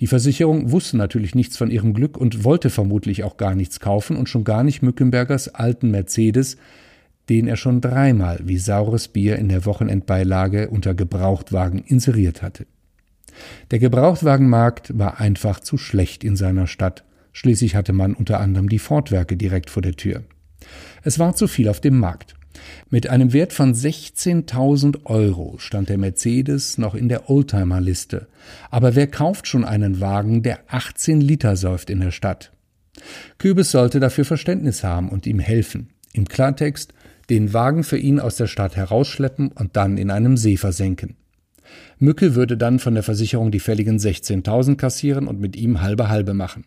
Die 0.00 0.06
Versicherung 0.06 0.72
wusste 0.72 0.96
natürlich 0.96 1.34
nichts 1.34 1.56
von 1.56 1.70
ihrem 1.70 1.94
Glück 1.94 2.16
und 2.16 2.44
wollte 2.44 2.70
vermutlich 2.70 3.22
auch 3.22 3.36
gar 3.36 3.54
nichts 3.54 3.80
kaufen 3.80 4.16
und 4.16 4.28
schon 4.28 4.44
gar 4.44 4.64
nicht 4.64 4.82
Mückenbergers 4.82 5.54
alten 5.54 5.90
Mercedes, 5.90 6.56
den 7.28 7.46
er 7.46 7.56
schon 7.56 7.80
dreimal 7.80 8.40
wie 8.44 8.58
saures 8.58 9.08
Bier 9.08 9.36
in 9.36 9.48
der 9.48 9.64
Wochenendbeilage 9.64 10.68
unter 10.68 10.94
Gebrauchtwagen 10.94 11.82
inseriert 11.84 12.42
hatte. 12.42 12.66
Der 13.70 13.78
Gebrauchtwagenmarkt 13.78 14.98
war 14.98 15.20
einfach 15.20 15.60
zu 15.60 15.78
schlecht 15.78 16.24
in 16.24 16.36
seiner 16.36 16.66
Stadt. 16.66 17.04
Schließlich 17.32 17.76
hatte 17.76 17.92
man 17.92 18.14
unter 18.14 18.40
anderem 18.40 18.68
die 18.68 18.78
Fordwerke 18.78 19.36
direkt 19.36 19.70
vor 19.70 19.82
der 19.82 19.94
Tür. 19.94 20.24
Es 21.02 21.18
war 21.18 21.36
zu 21.36 21.46
viel 21.46 21.68
auf 21.68 21.80
dem 21.80 21.98
Markt. 21.98 22.34
Mit 22.90 23.08
einem 23.08 23.32
Wert 23.32 23.52
von 23.52 23.74
16.000 23.74 25.04
Euro 25.04 25.56
stand 25.58 25.88
der 25.88 25.98
Mercedes 25.98 26.78
noch 26.78 26.94
in 26.94 27.08
der 27.08 27.30
Oldtimer-Liste. 27.30 28.26
Aber 28.70 28.94
wer 28.94 29.06
kauft 29.06 29.46
schon 29.46 29.64
einen 29.64 30.00
Wagen, 30.00 30.42
der 30.42 30.60
18 30.68 31.20
Liter 31.20 31.54
säuft 31.56 31.90
in 31.90 32.00
der 32.00 32.10
Stadt? 32.10 32.52
Kübes 33.38 33.70
sollte 33.70 34.00
dafür 34.00 34.24
Verständnis 34.24 34.82
haben 34.82 35.08
und 35.08 35.26
ihm 35.26 35.38
helfen. 35.38 35.90
Im 36.12 36.26
Klartext, 36.26 36.92
den 37.30 37.52
Wagen 37.52 37.84
für 37.84 37.98
ihn 37.98 38.20
aus 38.20 38.36
der 38.36 38.46
Stadt 38.46 38.76
herausschleppen 38.76 39.52
und 39.52 39.76
dann 39.76 39.98
in 39.98 40.10
einem 40.10 40.36
See 40.36 40.56
versenken. 40.56 41.16
Mücke 41.98 42.34
würde 42.34 42.56
dann 42.56 42.78
von 42.78 42.94
der 42.94 43.02
Versicherung 43.02 43.50
die 43.50 43.60
fälligen 43.60 43.98
16.000 43.98 44.76
kassieren 44.76 45.26
und 45.26 45.40
mit 45.40 45.56
ihm 45.56 45.80
halbe 45.80 46.08
halbe 46.08 46.34
machen. 46.34 46.64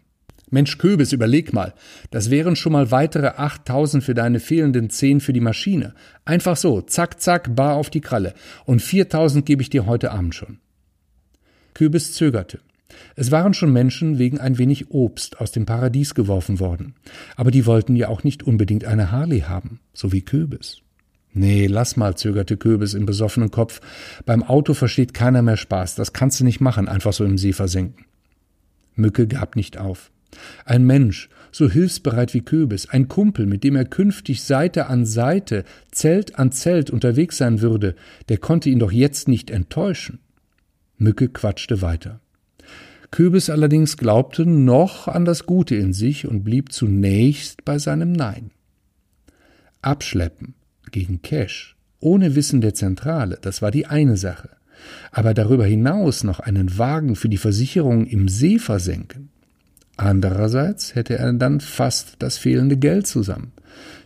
Mensch 0.51 0.77
Köbis, 0.77 1.13
überleg 1.13 1.53
mal, 1.53 1.73
das 2.11 2.29
wären 2.29 2.57
schon 2.57 2.73
mal 2.73 2.91
weitere 2.91 3.27
8.000 3.27 4.01
für 4.01 4.13
deine 4.13 4.41
fehlenden 4.41 4.89
10 4.89 5.21
für 5.21 5.31
die 5.31 5.39
Maschine. 5.39 5.95
Einfach 6.25 6.57
so, 6.57 6.81
zack, 6.81 7.21
zack, 7.21 7.55
bar 7.55 7.75
auf 7.75 7.89
die 7.89 8.01
Kralle. 8.01 8.33
Und 8.65 8.81
4.000 8.81 9.43
gebe 9.43 9.61
ich 9.61 9.69
dir 9.69 9.85
heute 9.85 10.11
Abend 10.11 10.35
schon. 10.35 10.59
Köbis 11.73 12.13
zögerte. 12.13 12.59
Es 13.15 13.31
waren 13.31 13.53
schon 13.53 13.73
Menschen 13.73 14.17
wegen 14.17 14.39
ein 14.39 14.57
wenig 14.57 14.91
Obst 14.91 15.39
aus 15.39 15.51
dem 15.51 15.65
Paradies 15.65 16.15
geworfen 16.15 16.59
worden. 16.59 16.95
Aber 17.35 17.51
die 17.51 17.65
wollten 17.65 17.95
ja 17.95 18.07
auch 18.07 18.23
nicht 18.23 18.43
unbedingt 18.43 18.85
eine 18.85 19.11
Harley 19.11 19.41
haben, 19.41 19.79
so 19.93 20.11
wie 20.11 20.21
Köbis. 20.21 20.81
Nee, 21.33 21.67
lass 21.67 21.95
mal, 21.95 22.15
zögerte 22.15 22.57
Köbis 22.57 22.93
im 22.93 23.05
besoffenen 23.05 23.51
Kopf. 23.51 23.79
Beim 24.25 24.43
Auto 24.43 24.73
versteht 24.73 25.13
keiner 25.13 25.41
mehr 25.41 25.57
Spaß. 25.57 25.95
Das 25.95 26.13
kannst 26.13 26.39
du 26.39 26.43
nicht 26.43 26.59
machen, 26.59 26.89
einfach 26.89 27.13
so 27.13 27.23
im 27.23 27.37
See 27.37 27.53
versenken. 27.53 28.05
Mücke 28.95 29.27
gab 29.27 29.55
nicht 29.55 29.77
auf. 29.77 30.11
Ein 30.65 30.85
Mensch, 30.85 31.29
so 31.51 31.69
hilfsbereit 31.69 32.33
wie 32.33 32.41
Köbis, 32.41 32.89
ein 32.89 33.07
Kumpel, 33.07 33.45
mit 33.45 33.63
dem 33.63 33.75
er 33.75 33.85
künftig 33.85 34.43
Seite 34.43 34.87
an 34.87 35.05
Seite, 35.05 35.65
Zelt 35.91 36.39
an 36.39 36.51
Zelt 36.51 36.89
unterwegs 36.89 37.37
sein 37.37 37.61
würde, 37.61 37.95
der 38.29 38.37
konnte 38.37 38.69
ihn 38.69 38.79
doch 38.79 38.91
jetzt 38.91 39.27
nicht 39.27 39.49
enttäuschen. 39.51 40.19
Mücke 40.97 41.29
quatschte 41.29 41.81
weiter. 41.81 42.20
Köbis 43.11 43.49
allerdings 43.49 43.97
glaubte 43.97 44.45
noch 44.45 45.09
an 45.09 45.25
das 45.25 45.45
Gute 45.45 45.75
in 45.75 45.91
sich 45.91 46.27
und 46.27 46.43
blieb 46.43 46.71
zunächst 46.71 47.65
bei 47.65 47.77
seinem 47.77 48.13
Nein. 48.13 48.51
Abschleppen 49.81 50.53
gegen 50.91 51.21
Cash, 51.21 51.75
ohne 51.99 52.35
Wissen 52.35 52.61
der 52.61 52.73
Zentrale, 52.73 53.37
das 53.41 53.61
war 53.61 53.69
die 53.69 53.85
eine 53.85 54.15
Sache. 54.15 54.49
Aber 55.11 55.33
darüber 55.33 55.65
hinaus 55.65 56.23
noch 56.23 56.39
einen 56.39 56.77
Wagen 56.77 57.15
für 57.15 57.29
die 57.29 57.37
Versicherung 57.37 58.05
im 58.07 58.29
See 58.29 58.57
versenken. 58.57 59.29
Andererseits 59.97 60.95
hätte 60.95 61.17
er 61.17 61.33
dann 61.33 61.59
fast 61.59 62.15
das 62.19 62.37
fehlende 62.37 62.77
Geld 62.77 63.07
zusammen. 63.07 63.51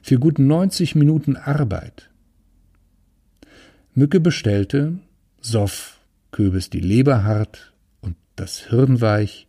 Für 0.01 0.19
gut 0.19 0.39
90 0.39 0.95
Minuten 0.95 1.37
Arbeit. 1.37 2.09
Mücke 3.93 4.19
bestellte, 4.19 4.99
soff, 5.39 5.99
Köbis 6.31 6.69
die 6.69 6.81
Leber 6.81 7.23
hart, 7.23 7.71
das 8.35 8.59
Hirn 8.59 9.01
weich, 9.01 9.47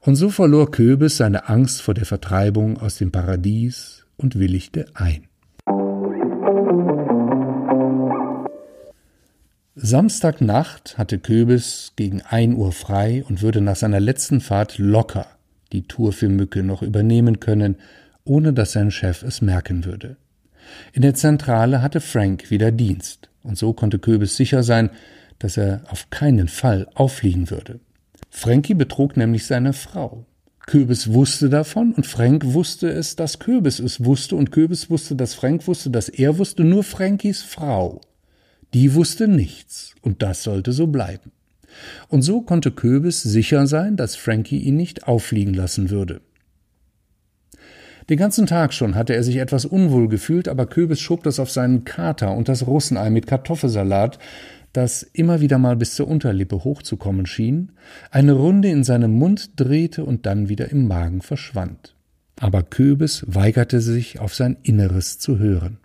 und 0.00 0.16
so 0.16 0.30
verlor 0.30 0.70
Köbis 0.70 1.16
seine 1.16 1.48
Angst 1.48 1.82
vor 1.82 1.94
der 1.94 2.06
Vertreibung 2.06 2.78
aus 2.78 2.96
dem 2.96 3.10
Paradies 3.10 4.04
und 4.16 4.38
willigte 4.38 4.86
ein. 4.94 5.26
Samstagnacht 9.74 10.96
hatte 10.96 11.18
Köbis 11.18 11.92
gegen 11.96 12.22
ein 12.22 12.54
Uhr 12.54 12.72
frei 12.72 13.24
und 13.28 13.42
würde 13.42 13.60
nach 13.60 13.76
seiner 13.76 14.00
letzten 14.00 14.40
Fahrt 14.40 14.78
locker 14.78 15.26
die 15.72 15.82
Tour 15.82 16.12
für 16.12 16.28
Mücke 16.28 16.62
noch 16.62 16.82
übernehmen 16.82 17.40
können, 17.40 17.76
ohne 18.24 18.52
dass 18.52 18.72
sein 18.72 18.90
Chef 18.90 19.22
es 19.22 19.42
merken 19.42 19.84
würde. 19.84 20.16
In 20.92 21.02
der 21.02 21.14
Zentrale 21.14 21.82
hatte 21.82 22.00
Frank 22.00 22.50
wieder 22.50 22.72
Dienst, 22.72 23.28
und 23.42 23.58
so 23.58 23.72
konnte 23.72 23.98
Köbis 23.98 24.36
sicher 24.36 24.62
sein, 24.62 24.90
dass 25.38 25.56
er 25.56 25.82
auf 25.88 26.10
keinen 26.10 26.48
Fall 26.48 26.88
auffliegen 26.94 27.50
würde. 27.50 27.80
Frankie 28.28 28.74
betrug 28.74 29.16
nämlich 29.16 29.46
seine 29.46 29.72
Frau. 29.72 30.26
Köbis 30.66 31.12
wusste 31.12 31.48
davon 31.48 31.92
und 31.92 32.06
Frank 32.06 32.44
wusste 32.44 32.88
es, 32.88 33.14
dass 33.14 33.38
Köbis 33.38 33.78
es 33.78 34.04
wusste 34.04 34.34
und 34.34 34.50
Köbis 34.50 34.90
wusste, 34.90 35.14
dass 35.14 35.34
Frank 35.34 35.66
wusste, 35.68 35.90
dass 35.90 36.08
er 36.08 36.38
wusste, 36.38 36.64
nur 36.64 36.82
Frankies 36.82 37.42
Frau, 37.42 38.00
Die 38.74 38.94
wusste 38.94 39.28
nichts, 39.28 39.94
und 40.02 40.22
das 40.22 40.42
sollte 40.42 40.72
so 40.72 40.88
bleiben. 40.88 41.30
Und 42.08 42.22
so 42.22 42.40
konnte 42.42 42.72
Köbis 42.72 43.22
sicher 43.22 43.66
sein, 43.68 43.96
dass 43.96 44.16
Frankie 44.16 44.58
ihn 44.58 44.76
nicht 44.76 45.06
auffliegen 45.06 45.54
lassen 45.54 45.88
würde. 45.90 46.20
Den 48.08 48.18
ganzen 48.18 48.46
Tag 48.46 48.72
schon 48.72 48.94
hatte 48.94 49.14
er 49.14 49.24
sich 49.24 49.36
etwas 49.36 49.64
unwohl 49.64 50.08
gefühlt, 50.08 50.48
aber 50.48 50.66
Köbis 50.66 51.00
schob 51.00 51.24
das 51.24 51.40
auf 51.40 51.50
seinen 51.50 51.84
Kater 51.84 52.32
und 52.36 52.48
das 52.48 52.66
Russenei 52.66 53.10
mit 53.10 53.26
Kartoffelsalat, 53.26 54.18
das 54.76 55.02
immer 55.02 55.40
wieder 55.40 55.58
mal 55.58 55.76
bis 55.76 55.94
zur 55.94 56.08
Unterlippe 56.08 56.64
hochzukommen 56.64 57.26
schien, 57.26 57.72
eine 58.10 58.32
Runde 58.32 58.68
in 58.68 58.84
seinem 58.84 59.12
Mund 59.12 59.52
drehte 59.56 60.04
und 60.04 60.26
dann 60.26 60.48
wieder 60.48 60.70
im 60.70 60.86
Magen 60.86 61.22
verschwand. 61.22 61.94
Aber 62.38 62.62
Köbis 62.62 63.24
weigerte 63.26 63.80
sich, 63.80 64.20
auf 64.20 64.34
sein 64.34 64.58
Inneres 64.62 65.18
zu 65.18 65.38
hören. 65.38 65.78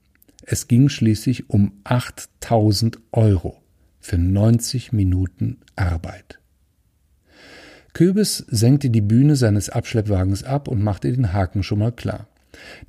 Es 0.43 0.67
ging 0.67 0.89
schließlich 0.89 1.49
um 1.49 1.71
8000 1.86 2.99
Euro 3.12 3.62
für 3.99 4.17
90 4.17 4.91
Minuten 4.91 5.60
Arbeit. 5.75 6.39
Köbis 7.93 8.45
senkte 8.49 8.89
die 8.89 9.01
Bühne 9.01 9.36
seines 9.36 9.69
Abschleppwagens 9.69 10.43
ab 10.43 10.67
und 10.67 10.82
machte 10.82 11.12
den 11.12 11.32
Haken 11.32 11.63
schon 11.63 11.80
mal 11.80 11.91
klar. 11.91 12.27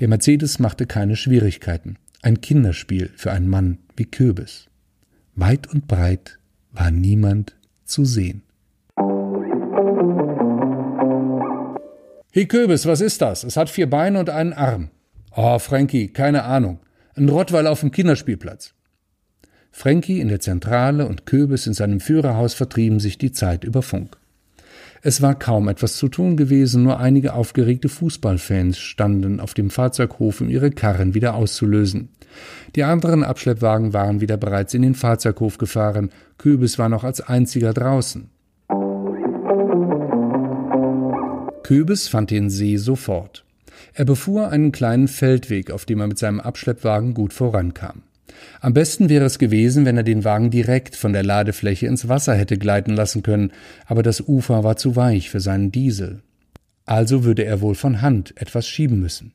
Der 0.00 0.08
Mercedes 0.08 0.58
machte 0.58 0.86
keine 0.86 1.16
Schwierigkeiten. 1.16 1.96
Ein 2.22 2.40
Kinderspiel 2.40 3.10
für 3.16 3.32
einen 3.32 3.48
Mann 3.48 3.78
wie 3.96 4.06
Köbis. 4.06 4.68
Weit 5.34 5.66
und 5.72 5.88
breit 5.88 6.38
war 6.72 6.90
niemand 6.90 7.56
zu 7.84 8.04
sehen. 8.04 8.42
Hey 12.32 12.46
Köbis, 12.46 12.84
was 12.84 13.00
ist 13.00 13.22
das? 13.22 13.42
Es 13.42 13.56
hat 13.56 13.70
vier 13.70 13.88
Beine 13.88 14.20
und 14.20 14.28
einen 14.28 14.52
Arm. 14.52 14.90
Oh, 15.34 15.58
Frankie, 15.58 16.08
keine 16.08 16.44
Ahnung. 16.44 16.80
Ein 17.14 17.30
Rottweil 17.30 17.66
auf 17.66 17.80
dem 17.80 17.90
Kinderspielplatz. 17.90 18.74
Frankie 19.70 20.20
in 20.20 20.28
der 20.28 20.40
Zentrale 20.40 21.06
und 21.06 21.24
Köbis 21.24 21.66
in 21.66 21.72
seinem 21.72 22.00
Führerhaus 22.00 22.52
vertrieben 22.52 23.00
sich 23.00 23.16
die 23.16 23.32
Zeit 23.32 23.64
über 23.64 23.80
Funk. 23.80 24.18
Es 25.00 25.22
war 25.22 25.38
kaum 25.38 25.68
etwas 25.68 25.96
zu 25.96 26.08
tun 26.08 26.36
gewesen, 26.36 26.82
nur 26.82 27.00
einige 27.00 27.32
aufgeregte 27.32 27.88
Fußballfans 27.88 28.78
standen 28.78 29.40
auf 29.40 29.54
dem 29.54 29.70
Fahrzeughof, 29.70 30.42
um 30.42 30.50
ihre 30.50 30.70
Karren 30.70 31.14
wieder 31.14 31.34
auszulösen. 31.34 32.10
Die 32.74 32.84
anderen 32.84 33.24
Abschleppwagen 33.24 33.92
waren 33.92 34.20
wieder 34.20 34.36
bereits 34.36 34.74
in 34.74 34.82
den 34.82 34.94
Fahrzeughof 34.94 35.58
gefahren, 35.58 36.10
Köbis 36.38 36.78
war 36.78 36.88
noch 36.88 37.04
als 37.04 37.20
einziger 37.20 37.72
draußen. 37.72 38.30
Köbis 41.62 42.08
fand 42.08 42.30
den 42.30 42.50
See 42.50 42.76
sofort. 42.76 43.44
Er 43.94 44.04
befuhr 44.04 44.48
einen 44.48 44.72
kleinen 44.72 45.08
Feldweg, 45.08 45.70
auf 45.70 45.84
dem 45.84 46.00
er 46.00 46.06
mit 46.06 46.18
seinem 46.18 46.40
Abschleppwagen 46.40 47.14
gut 47.14 47.32
vorankam. 47.32 48.02
Am 48.60 48.74
besten 48.74 49.08
wäre 49.08 49.24
es 49.24 49.38
gewesen, 49.38 49.84
wenn 49.84 49.96
er 49.96 50.02
den 50.02 50.24
Wagen 50.24 50.50
direkt 50.50 50.96
von 50.96 51.12
der 51.12 51.22
Ladefläche 51.22 51.86
ins 51.86 52.08
Wasser 52.08 52.34
hätte 52.34 52.58
gleiten 52.58 52.94
lassen 52.94 53.22
können, 53.22 53.52
aber 53.86 54.02
das 54.02 54.20
Ufer 54.20 54.64
war 54.64 54.76
zu 54.76 54.96
weich 54.96 55.30
für 55.30 55.40
seinen 55.40 55.72
Diesel. 55.72 56.22
Also 56.84 57.24
würde 57.24 57.44
er 57.44 57.60
wohl 57.60 57.74
von 57.74 58.02
Hand 58.02 58.34
etwas 58.36 58.66
schieben 58.66 59.00
müssen. 59.00 59.32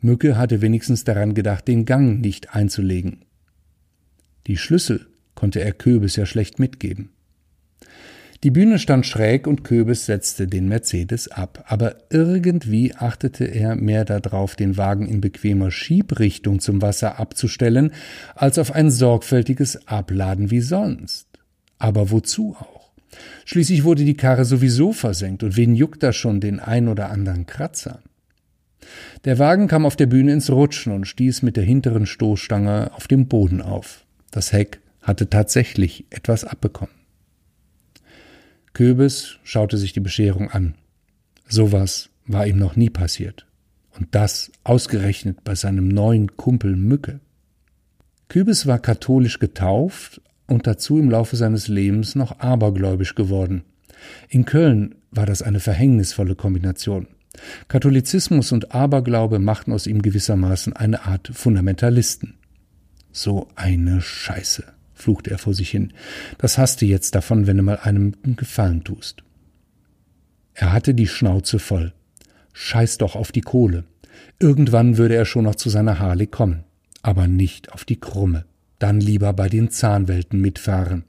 Mücke 0.00 0.36
hatte 0.36 0.60
wenigstens 0.60 1.04
daran 1.04 1.34
gedacht, 1.34 1.68
den 1.68 1.84
Gang 1.84 2.20
nicht 2.20 2.54
einzulegen. 2.54 3.24
Die 4.46 4.56
Schlüssel 4.56 5.06
konnte 5.34 5.60
er 5.60 5.72
Köbis 5.72 6.16
ja 6.16 6.26
schlecht 6.26 6.58
mitgeben. 6.58 7.10
Die 8.42 8.50
Bühne 8.50 8.78
stand 8.78 9.04
schräg 9.04 9.46
und 9.46 9.64
Köbis 9.64 10.06
setzte 10.06 10.46
den 10.46 10.66
Mercedes 10.66 11.28
ab, 11.28 11.64
aber 11.66 11.96
irgendwie 12.08 12.94
achtete 12.94 13.44
er 13.44 13.76
mehr 13.76 14.06
darauf, 14.06 14.56
den 14.56 14.78
Wagen 14.78 15.06
in 15.06 15.20
bequemer 15.20 15.70
Schiebrichtung 15.70 16.58
zum 16.58 16.80
Wasser 16.80 17.20
abzustellen, 17.20 17.92
als 18.34 18.58
auf 18.58 18.72
ein 18.72 18.90
sorgfältiges 18.90 19.86
Abladen 19.86 20.50
wie 20.50 20.62
sonst. 20.62 21.26
Aber 21.78 22.10
wozu 22.10 22.56
auch? 22.58 22.92
Schließlich 23.44 23.84
wurde 23.84 24.06
die 24.06 24.16
Karre 24.16 24.46
sowieso 24.46 24.94
versenkt, 24.94 25.42
und 25.42 25.58
wen 25.58 25.74
juckt 25.74 26.02
da 26.02 26.14
schon 26.14 26.40
den 26.40 26.60
ein 26.60 26.88
oder 26.88 27.10
anderen 27.10 27.44
Kratzer? 27.44 28.02
Der 29.24 29.38
Wagen 29.38 29.68
kam 29.68 29.86
auf 29.86 29.96
der 29.96 30.06
Bühne 30.06 30.32
ins 30.32 30.50
Rutschen 30.50 30.92
und 30.92 31.06
stieß 31.06 31.42
mit 31.42 31.56
der 31.56 31.64
hinteren 31.64 32.06
Stoßstange 32.06 32.92
auf 32.94 33.08
dem 33.08 33.28
Boden 33.28 33.60
auf. 33.60 34.04
Das 34.30 34.52
Heck 34.52 34.80
hatte 35.02 35.28
tatsächlich 35.28 36.06
etwas 36.10 36.44
abbekommen. 36.44 36.94
Köbis 38.72 39.38
schaute 39.42 39.76
sich 39.76 39.92
die 39.92 40.00
Bescherung 40.00 40.50
an. 40.50 40.74
Sowas 41.48 42.10
war 42.26 42.46
ihm 42.46 42.58
noch 42.58 42.76
nie 42.76 42.90
passiert. 42.90 43.46
Und 43.98 44.14
das 44.14 44.52
ausgerechnet 44.62 45.42
bei 45.42 45.54
seinem 45.54 45.88
neuen 45.88 46.36
Kumpel 46.36 46.76
Mücke. 46.76 47.20
Kübis 48.28 48.66
war 48.66 48.78
katholisch 48.78 49.40
getauft 49.40 50.20
und 50.46 50.66
dazu 50.66 50.98
im 50.98 51.10
Laufe 51.10 51.36
seines 51.36 51.66
Lebens 51.66 52.14
noch 52.14 52.38
abergläubisch 52.38 53.16
geworden. 53.16 53.64
In 54.28 54.44
Köln 54.44 54.94
war 55.10 55.26
das 55.26 55.42
eine 55.42 55.60
verhängnisvolle 55.60 56.36
Kombination. 56.36 57.08
Katholizismus 57.68 58.52
und 58.52 58.74
Aberglaube 58.74 59.38
machten 59.38 59.72
aus 59.72 59.86
ihm 59.86 60.02
gewissermaßen 60.02 60.74
eine 60.74 61.04
Art 61.04 61.30
Fundamentalisten. 61.32 62.34
So 63.12 63.48
eine 63.56 64.00
Scheiße 64.00 64.64
fluchte 65.00 65.30
er 65.30 65.38
vor 65.38 65.54
sich 65.54 65.70
hin. 65.70 65.92
Das 66.38 66.58
hast 66.58 66.80
du 66.80 66.86
jetzt 66.86 67.14
davon, 67.14 67.46
wenn 67.46 67.56
du 67.56 67.62
mal 67.62 67.78
einem 67.78 68.14
Gefallen 68.36 68.84
tust. 68.84 69.22
Er 70.54 70.72
hatte 70.72 70.94
die 70.94 71.08
Schnauze 71.08 71.58
voll. 71.58 71.92
Scheiß 72.52 72.98
doch 72.98 73.16
auf 73.16 73.32
die 73.32 73.40
Kohle. 73.40 73.84
Irgendwann 74.38 74.98
würde 74.98 75.14
er 75.14 75.24
schon 75.24 75.44
noch 75.44 75.54
zu 75.54 75.70
seiner 75.70 75.98
Harley 75.98 76.26
kommen. 76.26 76.64
Aber 77.02 77.26
nicht 77.26 77.72
auf 77.72 77.84
die 77.84 77.98
Krumme. 77.98 78.44
Dann 78.78 79.00
lieber 79.00 79.32
bei 79.32 79.48
den 79.48 79.70
Zahnwelten 79.70 80.40
mitfahren. 80.40 81.04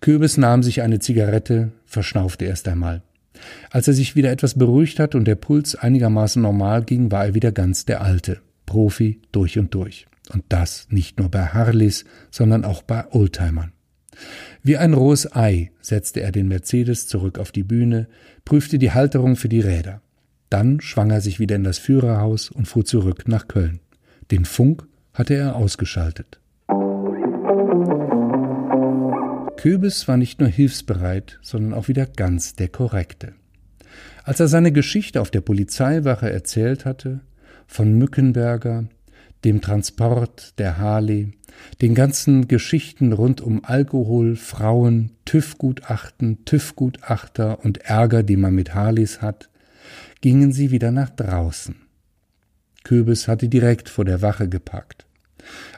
Kürbis 0.00 0.36
nahm 0.36 0.62
sich 0.62 0.82
eine 0.82 0.98
Zigarette, 0.98 1.72
verschnaufte 1.84 2.46
erst 2.46 2.68
einmal. 2.68 3.02
Als 3.70 3.88
er 3.88 3.94
sich 3.94 4.16
wieder 4.16 4.30
etwas 4.30 4.54
beruhigt 4.54 4.98
hat 5.00 5.14
und 5.14 5.24
der 5.26 5.34
Puls 5.34 5.74
einigermaßen 5.74 6.40
normal 6.40 6.84
ging, 6.84 7.10
war 7.10 7.26
er 7.26 7.34
wieder 7.34 7.52
ganz 7.52 7.84
der 7.84 8.02
Alte. 8.02 8.40
Profi 8.66 9.20
durch 9.32 9.58
und 9.58 9.74
durch. 9.74 10.06
Und 10.32 10.44
das 10.48 10.86
nicht 10.90 11.18
nur 11.18 11.30
bei 11.30 11.46
Harleys, 11.46 12.04
sondern 12.30 12.64
auch 12.64 12.82
bei 12.82 13.04
Oldtimern. 13.12 13.72
Wie 14.62 14.76
ein 14.76 14.94
rohes 14.94 15.34
Ei 15.34 15.70
setzte 15.80 16.20
er 16.20 16.32
den 16.32 16.48
Mercedes 16.48 17.06
zurück 17.06 17.38
auf 17.38 17.52
die 17.52 17.64
Bühne, 17.64 18.08
prüfte 18.44 18.78
die 18.78 18.92
Halterung 18.92 19.36
für 19.36 19.48
die 19.48 19.60
Räder. 19.60 20.00
Dann 20.50 20.80
schwang 20.80 21.10
er 21.10 21.20
sich 21.20 21.40
wieder 21.40 21.56
in 21.56 21.64
das 21.64 21.78
Führerhaus 21.78 22.50
und 22.50 22.66
fuhr 22.66 22.84
zurück 22.84 23.26
nach 23.26 23.48
Köln. 23.48 23.80
Den 24.30 24.44
Funk 24.44 24.86
hatte 25.12 25.34
er 25.34 25.56
ausgeschaltet. 25.56 26.40
Köbis 29.64 30.06
war 30.08 30.18
nicht 30.18 30.40
nur 30.40 30.50
hilfsbereit, 30.50 31.38
sondern 31.40 31.72
auch 31.72 31.88
wieder 31.88 32.04
ganz 32.04 32.54
der 32.54 32.68
Korrekte. 32.68 33.32
Als 34.22 34.38
er 34.38 34.46
seine 34.46 34.72
Geschichte 34.72 35.22
auf 35.22 35.30
der 35.30 35.40
Polizeiwache 35.40 36.30
erzählt 36.30 36.84
hatte, 36.84 37.20
von 37.66 37.94
Mückenberger, 37.94 38.84
dem 39.42 39.62
Transport 39.62 40.58
der 40.58 40.76
Harley, 40.76 41.32
den 41.80 41.94
ganzen 41.94 42.46
Geschichten 42.46 43.14
rund 43.14 43.40
um 43.40 43.64
Alkohol, 43.64 44.36
Frauen, 44.36 45.12
TÜV-Gutachten, 45.24 46.44
TÜV-Gutachter 46.44 47.64
und 47.64 47.78
Ärger, 47.78 48.22
die 48.22 48.36
man 48.36 48.54
mit 48.54 48.74
Harleys 48.74 49.22
hat, 49.22 49.48
gingen 50.20 50.52
sie 50.52 50.72
wieder 50.72 50.90
nach 50.90 51.08
draußen. 51.08 51.76
Köbis 52.82 53.28
hatte 53.28 53.48
direkt 53.48 53.88
vor 53.88 54.04
der 54.04 54.20
Wache 54.20 54.46
geparkt. 54.46 55.06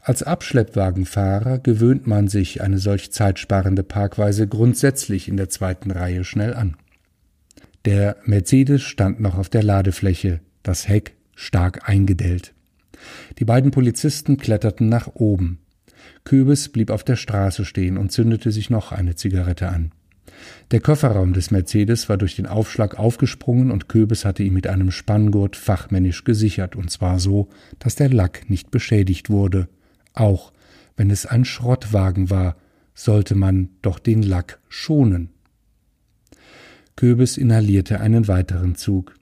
Als 0.03 0.23
Abschleppwagenfahrer 0.23 1.59
gewöhnt 1.59 2.07
man 2.07 2.29
sich 2.29 2.63
eine 2.63 2.79
solch 2.79 3.13
zeitsparende 3.13 3.83
Parkweise 3.83 4.47
grundsätzlich 4.47 5.29
in 5.29 5.37
der 5.37 5.49
zweiten 5.49 5.91
Reihe 5.91 6.25
schnell 6.25 6.55
an. 6.55 6.77
Der 7.85 8.17
Mercedes 8.25 8.83
stand 8.83 9.21
noch 9.21 9.37
auf 9.39 9.49
der 9.49 9.63
Ladefläche, 9.63 10.41
das 10.63 10.89
Heck 10.89 11.15
stark 11.35 11.89
eingedellt. 11.89 12.53
Die 13.39 13.45
beiden 13.45 13.71
Polizisten 13.71 14.39
kletterten 14.39 14.89
nach 14.89 15.09
oben. 15.15 15.61
Köbis 16.25 16.69
blieb 16.69 16.91
auf 16.91 17.05
der 17.05 17.17
Straße 17.17 17.65
stehen 17.65 17.99
und 17.99 18.11
zündete 18.11 18.51
sich 18.51 18.71
noch 18.71 18.93
eine 18.93 19.15
Zigarette 19.15 19.69
an. 19.69 19.93
Der 20.71 20.81
Kofferraum 20.81 21.33
des 21.33 21.51
Mercedes 21.51 22.09
war 22.09 22.17
durch 22.17 22.37
den 22.37 22.47
Aufschlag 22.47 22.99
aufgesprungen 22.99 23.71
und 23.71 23.89
Köbis 23.89 24.25
hatte 24.25 24.43
ihn 24.43 24.55
mit 24.55 24.67
einem 24.67 24.91
Spanngurt 24.91 25.57
fachmännisch 25.57 26.25
gesichert, 26.25 26.77
und 26.77 26.91
zwar 26.91 27.19
so, 27.19 27.49
dass 27.79 27.95
der 27.95 28.09
Lack 28.09 28.51
nicht 28.51 28.71
beschädigt 28.71 29.31
wurde. 29.31 29.69
Auch 30.13 30.53
wenn 30.97 31.11
es 31.11 31.27
ein 31.27 31.45
Schrottwagen 31.45 32.31
war, 32.31 32.57
sollte 32.95 33.35
man 33.35 33.69
doch 33.83 33.99
den 33.99 34.23
Lack 34.23 34.59
schonen. 34.69 35.31
Köbis 36.97 37.37
inhalierte 37.37 38.01
einen 38.01 38.27
weiteren 38.27 38.75
Zug. 38.75 39.15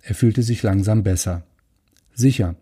Er 0.00 0.14
fühlte 0.14 0.42
sich 0.42 0.62
langsam 0.62 1.02
besser. 1.02 1.42
Sicher, 2.14 2.54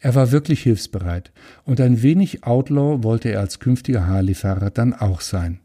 er 0.00 0.14
war 0.14 0.32
wirklich 0.32 0.62
hilfsbereit, 0.62 1.32
und 1.64 1.80
ein 1.80 2.02
wenig 2.02 2.44
Outlaw 2.44 3.02
wollte 3.02 3.30
er 3.30 3.40
als 3.40 3.60
künftiger 3.60 4.06
Harley-Fahrer 4.06 4.70
dann 4.70 4.92
auch 4.92 5.20
sein. 5.20 5.60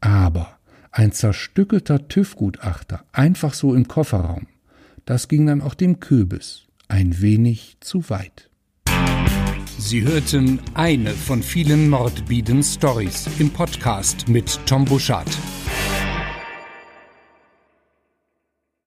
Aber 0.00 0.55
ein 0.96 1.12
zerstückelter 1.12 2.08
TÜV-Gutachter, 2.08 3.04
einfach 3.12 3.52
so 3.52 3.74
im 3.74 3.86
Kofferraum, 3.86 4.46
das 5.04 5.28
ging 5.28 5.46
dann 5.46 5.60
auch 5.60 5.74
dem 5.74 6.00
Köbis 6.00 6.62
ein 6.88 7.20
wenig 7.20 7.76
zu 7.80 8.08
weit. 8.08 8.48
Sie 9.78 10.02
hörten 10.02 10.58
eine 10.72 11.10
von 11.10 11.42
vielen 11.42 11.90
Mordbieden 11.90 12.62
Stories 12.62 13.28
im 13.38 13.50
Podcast 13.50 14.26
mit 14.28 14.58
Tom 14.64 14.86
Buschardt. 14.86 15.36